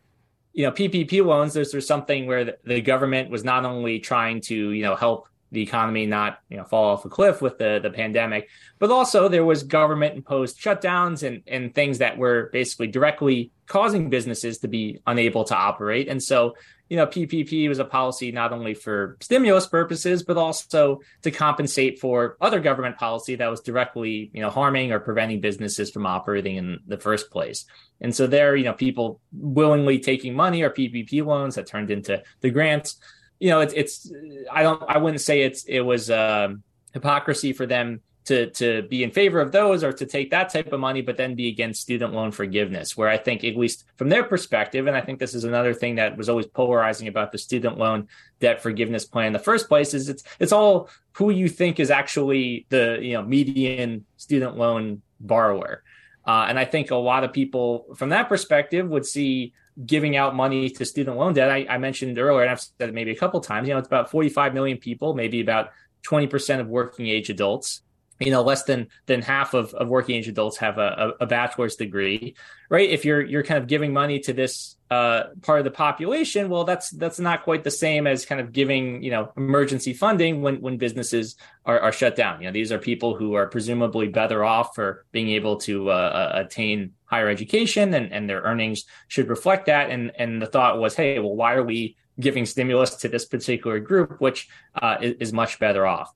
you 0.54 0.66
know 0.66 0.72
PPP 0.72 1.24
loans 1.24 1.54
there's 1.54 1.72
there's 1.72 1.86
something 1.86 2.26
where 2.26 2.46
the, 2.46 2.58
the 2.64 2.82
government 2.82 3.30
was 3.30 3.44
not 3.44 3.64
only 3.64 4.00
trying 4.00 4.42
to 4.42 4.72
you 4.72 4.82
know 4.82 4.96
help 4.96 5.28
the 5.52 5.62
economy 5.62 6.06
not 6.06 6.40
you 6.50 6.58
know 6.58 6.64
fall 6.64 6.92
off 6.92 7.06
a 7.06 7.10
cliff 7.10 7.42
with 7.42 7.58
the 7.58 7.80
the 7.82 7.90
pandemic. 7.90 8.50
But 8.78 8.92
also 8.92 9.28
there 9.28 9.46
was 9.46 9.64
government 9.64 10.16
imposed 10.16 10.60
shutdowns 10.60 11.24
and 11.24 11.44
and 11.48 11.74
things 11.74 12.00
that 12.00 12.18
were 12.18 12.50
basically 12.54 12.88
directly 12.88 13.52
causing 13.66 14.10
businesses 14.10 14.60
to 14.60 14.68
be 14.68 15.00
unable 15.06 15.44
to 15.46 15.56
operate. 15.56 16.08
And 16.08 16.22
so 16.22 16.56
you 16.90 16.98
know 16.98 17.06
PPP 17.06 17.68
was 17.70 17.80
a 17.80 17.86
policy 17.86 18.32
not 18.32 18.52
only 18.52 18.74
for 18.74 19.18
stimulus 19.22 19.68
purposes 19.68 20.24
but 20.24 20.38
also 20.38 21.02
to 21.22 21.32
compensate 21.32 22.00
for 22.00 22.36
other 22.42 22.60
government 22.60 22.98
policy 22.98 23.36
that 23.36 23.48
was 23.48 23.62
directly 23.62 24.32
you 24.34 24.42
know 24.42 24.50
harming 24.50 24.92
or 24.92 25.00
preventing 25.00 25.40
businesses 25.40 25.92
from 25.92 26.06
operating 26.06 26.58
in 26.58 26.80
the 26.88 26.98
first 26.98 27.32
place. 27.32 27.66
And 28.02 28.16
so 28.16 28.28
there 28.28 28.56
you 28.56 28.66
know 28.66 28.74
people 28.74 29.20
willingly 29.32 30.00
taking 30.00 30.36
money 30.36 30.62
or 30.62 30.70
PPP 30.70 31.26
loans 31.26 31.56
that 31.56 31.68
turned 31.68 31.92
into 31.92 32.22
the 32.42 32.50
grants 32.50 32.98
you 33.40 33.50
know, 33.50 33.62
it's 33.62 33.74
it's 33.74 34.12
I 34.52 34.64
don't 34.64 34.84
I 34.88 34.98
wouldn't 34.98 35.22
say 35.22 35.42
it's 35.42 35.64
it 35.64 35.82
was 35.82 36.12
um, 36.12 36.64
hypocrisy 36.94 37.54
for 37.54 37.66
them 37.66 38.02
to 38.26 38.50
to 38.52 38.84
be 38.84 39.04
in 39.04 39.12
favor 39.12 39.40
of 39.40 39.52
those 39.52 39.84
or 39.84 39.92
to 39.94 40.06
take 40.06 40.30
that 40.32 40.50
type 40.50 40.72
of 40.72 40.80
money, 40.80 41.02
but 41.02 41.18
then 41.18 41.36
be 41.36 41.48
against 41.48 41.82
student 41.82 42.14
loan 42.14 42.32
forgiveness. 42.32 42.98
Where 42.98 43.10
I 43.10 43.18
think 43.18 43.44
at 43.44 43.56
least 43.56 43.86
from 43.96 44.10
their 44.10 44.24
perspective, 44.24 44.88
and 44.88 44.96
I 44.96 45.02
think 45.02 45.20
this 45.20 45.34
is 45.34 45.46
another 45.46 45.74
thing 45.74 45.96
that 45.96 46.18
was 46.18 46.30
always 46.30 46.46
polarizing 46.46 47.08
about 47.08 47.32
the 47.32 47.38
student 47.38 47.78
loan 47.78 48.08
debt 48.40 48.62
forgiveness 48.62 49.06
plan 49.06 49.28
in 49.28 49.34
the 49.34 49.40
first 49.40 49.68
place 49.68 49.94
is 49.94 50.10
it's 50.10 50.24
it's 50.40 50.52
all 50.52 50.90
who 51.14 51.30
you 51.30 51.48
think 51.48 51.80
is 51.80 51.90
actually 51.90 52.66
the 52.70 53.00
you 53.02 53.14
know 53.14 53.24
median 53.24 54.06
student 54.18 54.58
loan 54.58 55.02
borrower. 55.20 55.84
Uh, 56.28 56.46
and 56.48 56.60
I 56.60 56.66
think 56.66 56.92
a 56.92 56.96
lot 56.96 57.24
of 57.24 57.34
people 57.34 57.88
from 57.96 58.10
that 58.10 58.30
perspective 58.30 58.88
would 58.88 59.06
see 59.06 59.54
giving 59.86 60.16
out 60.16 60.36
money 60.36 60.70
to 60.70 60.86
student 60.86 61.18
loan 61.18 61.34
debt. 61.34 61.50
I, 61.50 61.66
I, 61.70 61.78
mentioned 61.78 62.18
earlier, 62.18 62.42
and 62.42 62.52
I've 62.52 62.60
said 62.60 62.90
it 62.90 62.94
maybe 62.94 63.12
a 63.12 63.16
couple 63.16 63.40
times, 63.40 63.68
you 63.68 63.74
know, 63.74 63.80
it's 63.80 63.88
about 63.88 64.12
45 64.12 64.54
million 64.54 64.78
people, 64.78 65.14
maybe 65.14 65.42
about 65.42 65.70
20% 66.08 66.60
of 66.60 66.68
working 66.68 67.08
age 67.08 67.30
adults. 67.30 67.82
You 68.20 68.32
know, 68.32 68.42
less 68.42 68.64
than 68.64 68.90
than 69.06 69.22
half 69.22 69.54
of, 69.54 69.74
of 69.74 69.88
working 69.88 70.16
age 70.16 70.28
adults 70.28 70.58
have 70.58 70.78
a, 70.78 71.14
a, 71.20 71.24
a 71.24 71.26
bachelor's 71.26 71.78
degree, 71.78 72.36
right? 72.70 72.90
If 72.90 73.06
you're 73.06 73.22
you're 73.22 73.44
kind 73.44 73.58
of 73.58 73.68
giving 73.68 73.94
money 73.94 74.20
to 74.20 74.34
this 74.34 74.76
uh, 74.90 75.26
part 75.44 75.60
of 75.60 75.66
the 75.66 75.72
population, 75.72 76.50
well, 76.50 76.64
that's 76.64 76.90
that's 76.90 77.20
not 77.20 77.44
quite 77.44 77.64
the 77.64 77.70
same 77.72 78.08
as 78.08 78.26
kind 78.26 78.42
of 78.42 78.52
giving 78.52 79.04
you 79.04 79.12
know 79.12 79.32
emergency 79.38 79.94
funding 79.94 80.42
when 80.42 80.62
when 80.62 80.78
businesses 80.78 81.36
are, 81.64 81.80
are 81.80 81.92
shut 81.92 82.16
down. 82.16 82.42
You 82.42 82.48
know, 82.48 82.54
these 82.54 82.72
are 82.72 82.80
people 82.80 83.16
who 83.16 83.36
are 83.36 83.46
presumably 83.46 84.08
better 84.08 84.44
off 84.44 84.74
for 84.74 85.06
being 85.12 85.30
able 85.30 85.58
to 85.58 85.92
uh, 85.92 85.94
uh, 85.94 86.42
attain 86.44 86.94
higher 87.06 87.30
education, 87.30 87.94
and 87.94 88.12
and 88.12 88.28
their 88.28 88.42
earnings 88.42 88.86
should 89.08 89.30
reflect 89.30 89.68
that. 89.68 89.92
And 89.92 90.12
and 90.18 90.42
the 90.42 90.48
thought 90.48 90.80
was, 90.80 90.96
hey, 90.96 91.20
well, 91.20 91.36
why 91.36 91.54
are 91.54 91.64
we 91.64 91.96
giving 92.20 92.48
stimulus 92.48 92.96
to 92.96 93.10
this 93.10 93.26
particular 93.26 93.80
group, 93.80 94.20
which 94.20 94.50
uh, 94.74 94.98
is, 95.02 95.16
is 95.20 95.34
much 95.34 95.60
better 95.60 95.86
off? 95.86 96.12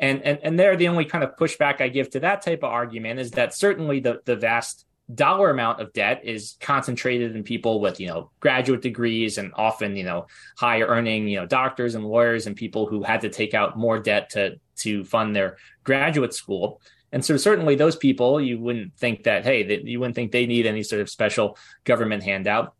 And, 0.00 0.22
and 0.22 0.40
and 0.42 0.58
there, 0.58 0.76
the 0.76 0.88
only 0.88 1.04
kind 1.04 1.22
of 1.22 1.36
pushback 1.36 1.80
I 1.80 1.88
give 1.88 2.10
to 2.10 2.20
that 2.20 2.42
type 2.42 2.64
of 2.64 2.70
argument 2.72 3.20
is 3.20 3.30
that 3.32 3.54
certainly 3.54 4.00
the 4.00 4.22
the 4.24 4.34
vast 4.34 4.86
dollar 5.14 5.50
amount 5.50 5.80
of 5.80 5.92
debt 5.94 6.20
is 6.24 6.56
concentrated 6.60 7.34
in 7.34 7.42
people 7.42 7.80
with 7.80 7.98
you 7.98 8.06
know 8.06 8.30
graduate 8.40 8.82
degrees 8.82 9.38
and 9.38 9.52
often 9.54 9.96
you 9.96 10.04
know 10.04 10.26
higher 10.56 10.86
earning 10.86 11.26
you 11.26 11.40
know 11.40 11.46
doctors 11.46 11.94
and 11.94 12.04
lawyers 12.04 12.46
and 12.46 12.56
people 12.56 12.86
who 12.86 13.02
had 13.02 13.22
to 13.22 13.30
take 13.30 13.54
out 13.54 13.78
more 13.78 13.98
debt 13.98 14.30
to 14.30 14.58
to 14.76 15.04
fund 15.04 15.34
their 15.34 15.56
graduate 15.82 16.34
school. 16.34 16.80
And 17.10 17.24
so 17.24 17.36
certainly 17.38 17.74
those 17.74 17.96
people 17.96 18.40
you 18.40 18.60
wouldn't 18.60 18.94
think 18.96 19.24
that 19.24 19.44
hey 19.44 19.62
that 19.62 19.84
you 19.86 19.98
wouldn't 19.98 20.14
think 20.14 20.30
they 20.30 20.46
need 20.46 20.66
any 20.66 20.82
sort 20.82 21.00
of 21.00 21.08
special 21.08 21.56
government 21.84 22.22
handout. 22.22 22.74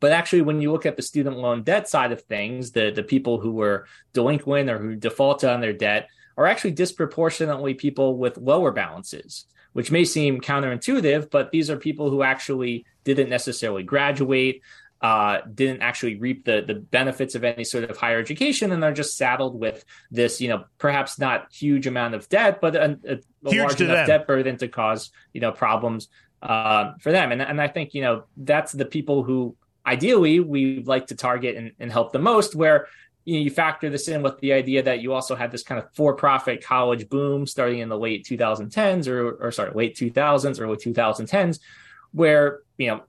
But 0.00 0.12
actually 0.12 0.42
when 0.42 0.60
you 0.60 0.70
look 0.70 0.84
at 0.84 0.96
the 0.96 1.02
student 1.02 1.38
loan 1.38 1.62
debt 1.62 1.88
side 1.88 2.12
of 2.12 2.20
things 2.22 2.72
the 2.72 2.90
the 2.90 3.02
people 3.02 3.40
who 3.40 3.52
were 3.52 3.86
delinquent 4.12 4.68
or 4.68 4.78
who 4.78 4.96
defaulted 4.96 5.48
on 5.48 5.62
their 5.62 5.72
debt 5.72 6.08
are 6.36 6.46
actually 6.46 6.72
disproportionately 6.72 7.72
people 7.72 8.18
with 8.18 8.36
lower 8.36 8.70
balances 8.70 9.46
which 9.74 9.90
may 9.90 10.04
seem 10.04 10.40
counterintuitive, 10.40 11.30
but 11.30 11.50
these 11.50 11.68
are 11.68 11.76
people 11.76 12.08
who 12.08 12.22
actually 12.22 12.86
didn't 13.04 13.28
necessarily 13.28 13.82
graduate, 13.82 14.62
uh, 15.02 15.40
didn't 15.52 15.82
actually 15.82 16.16
reap 16.16 16.46
the 16.46 16.64
the 16.66 16.74
benefits 16.74 17.34
of 17.34 17.44
any 17.44 17.64
sort 17.64 17.84
of 17.84 17.96
higher 17.98 18.18
education, 18.18 18.72
and 18.72 18.82
they're 18.82 18.92
just 18.92 19.18
saddled 19.18 19.60
with 19.60 19.84
this, 20.10 20.40
you 20.40 20.48
know, 20.48 20.64
perhaps 20.78 21.18
not 21.18 21.52
huge 21.52 21.86
amount 21.86 22.14
of 22.14 22.26
debt, 22.30 22.60
but 22.62 22.74
a, 22.74 22.98
a, 23.06 23.14
a 23.14 23.50
large 23.54 23.80
enough 23.80 23.96
them. 23.96 24.06
debt 24.06 24.26
burden 24.26 24.56
to 24.56 24.68
cause 24.68 25.10
you 25.34 25.40
know 25.42 25.52
problems 25.52 26.08
uh, 26.40 26.92
for 27.00 27.12
them. 27.12 27.32
And 27.32 27.42
and 27.42 27.60
I 27.60 27.68
think 27.68 27.92
you 27.92 28.00
know 28.00 28.24
that's 28.36 28.72
the 28.72 28.86
people 28.86 29.22
who 29.24 29.56
ideally 29.84 30.40
we 30.40 30.82
like 30.84 31.08
to 31.08 31.14
target 31.14 31.56
and, 31.56 31.72
and 31.78 31.92
help 31.92 32.12
the 32.12 32.18
most, 32.18 32.54
where 32.54 32.86
you, 33.24 33.34
know, 33.34 33.44
you 33.44 33.50
factor 33.50 33.90
this 33.90 34.08
in 34.08 34.22
with 34.22 34.38
the 34.40 34.52
idea 34.52 34.82
that 34.82 35.00
you 35.00 35.12
also 35.12 35.34
had 35.34 35.50
this 35.50 35.62
kind 35.62 35.80
of 35.80 35.92
for-profit 35.94 36.64
college 36.64 37.08
boom 37.08 37.46
starting 37.46 37.80
in 37.80 37.88
the 37.88 37.98
late 37.98 38.24
2010s 38.24 39.08
or, 39.08 39.32
or 39.32 39.50
sorry, 39.50 39.72
late 39.74 39.96
2000s, 39.96 40.60
early 40.60 40.76
2010s, 40.76 41.58
where 42.12 42.60
you 42.78 42.88
know 42.88 43.02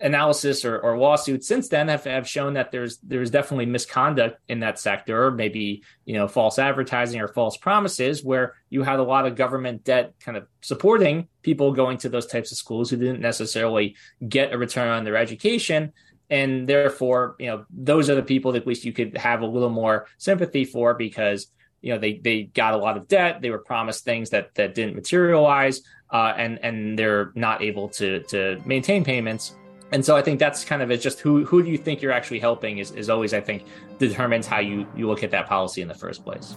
analysis 0.00 0.64
or, 0.64 0.78
or 0.78 0.98
lawsuits 0.98 1.48
since 1.48 1.68
then 1.68 1.88
have, 1.88 2.04
have 2.04 2.28
shown 2.28 2.52
that 2.54 2.70
there's 2.70 2.98
there's 2.98 3.30
definitely 3.30 3.66
misconduct 3.66 4.38
in 4.48 4.60
that 4.60 4.78
sector, 4.78 5.26
or 5.26 5.30
maybe 5.30 5.82
you 6.04 6.14
know 6.14 6.28
false 6.28 6.58
advertising 6.58 7.20
or 7.20 7.28
false 7.28 7.56
promises, 7.56 8.22
where 8.22 8.54
you 8.68 8.82
had 8.82 8.98
a 8.98 9.04
lot 9.04 9.26
of 9.26 9.36
government 9.36 9.84
debt 9.84 10.14
kind 10.20 10.36
of 10.36 10.46
supporting 10.60 11.28
people 11.42 11.72
going 11.72 11.96
to 11.98 12.08
those 12.08 12.26
types 12.26 12.52
of 12.52 12.58
schools 12.58 12.90
who 12.90 12.96
didn't 12.96 13.20
necessarily 13.20 13.96
get 14.28 14.52
a 14.52 14.58
return 14.58 14.88
on 14.88 15.04
their 15.04 15.16
education 15.16 15.92
and 16.30 16.68
therefore 16.68 17.36
you 17.38 17.46
know 17.46 17.64
those 17.70 18.10
are 18.10 18.14
the 18.14 18.22
people 18.22 18.52
that 18.52 18.62
at 18.62 18.66
least 18.66 18.84
you 18.84 18.92
could 18.92 19.16
have 19.16 19.42
a 19.42 19.46
little 19.46 19.70
more 19.70 20.06
sympathy 20.18 20.64
for 20.64 20.94
because 20.94 21.48
you 21.82 21.92
know 21.92 21.98
they 21.98 22.18
they 22.18 22.44
got 22.44 22.74
a 22.74 22.76
lot 22.76 22.96
of 22.96 23.06
debt 23.08 23.40
they 23.40 23.50
were 23.50 23.58
promised 23.58 24.04
things 24.04 24.30
that 24.30 24.54
that 24.54 24.74
didn't 24.74 24.94
materialize 24.94 25.82
uh, 26.12 26.32
and 26.36 26.58
and 26.62 26.98
they're 26.98 27.32
not 27.34 27.62
able 27.62 27.88
to 27.88 28.20
to 28.24 28.60
maintain 28.64 29.04
payments 29.04 29.54
and 29.92 30.04
so 30.04 30.16
I 30.16 30.22
think 30.22 30.40
that's 30.40 30.64
kind 30.64 30.82
of 30.82 30.90
it's 30.90 31.02
just 31.02 31.20
who 31.20 31.44
who 31.44 31.62
do 31.62 31.70
you 31.70 31.78
think 31.78 32.02
you're 32.02 32.12
actually 32.12 32.40
helping 32.40 32.78
is, 32.78 32.90
is 32.92 33.08
always 33.08 33.32
I 33.32 33.40
think 33.40 33.64
determines 33.98 34.46
how 34.46 34.58
you 34.58 34.86
you 34.96 35.06
look 35.06 35.22
at 35.22 35.30
that 35.30 35.46
policy 35.46 35.80
in 35.80 35.88
the 35.88 35.94
first 35.94 36.24
place. 36.24 36.56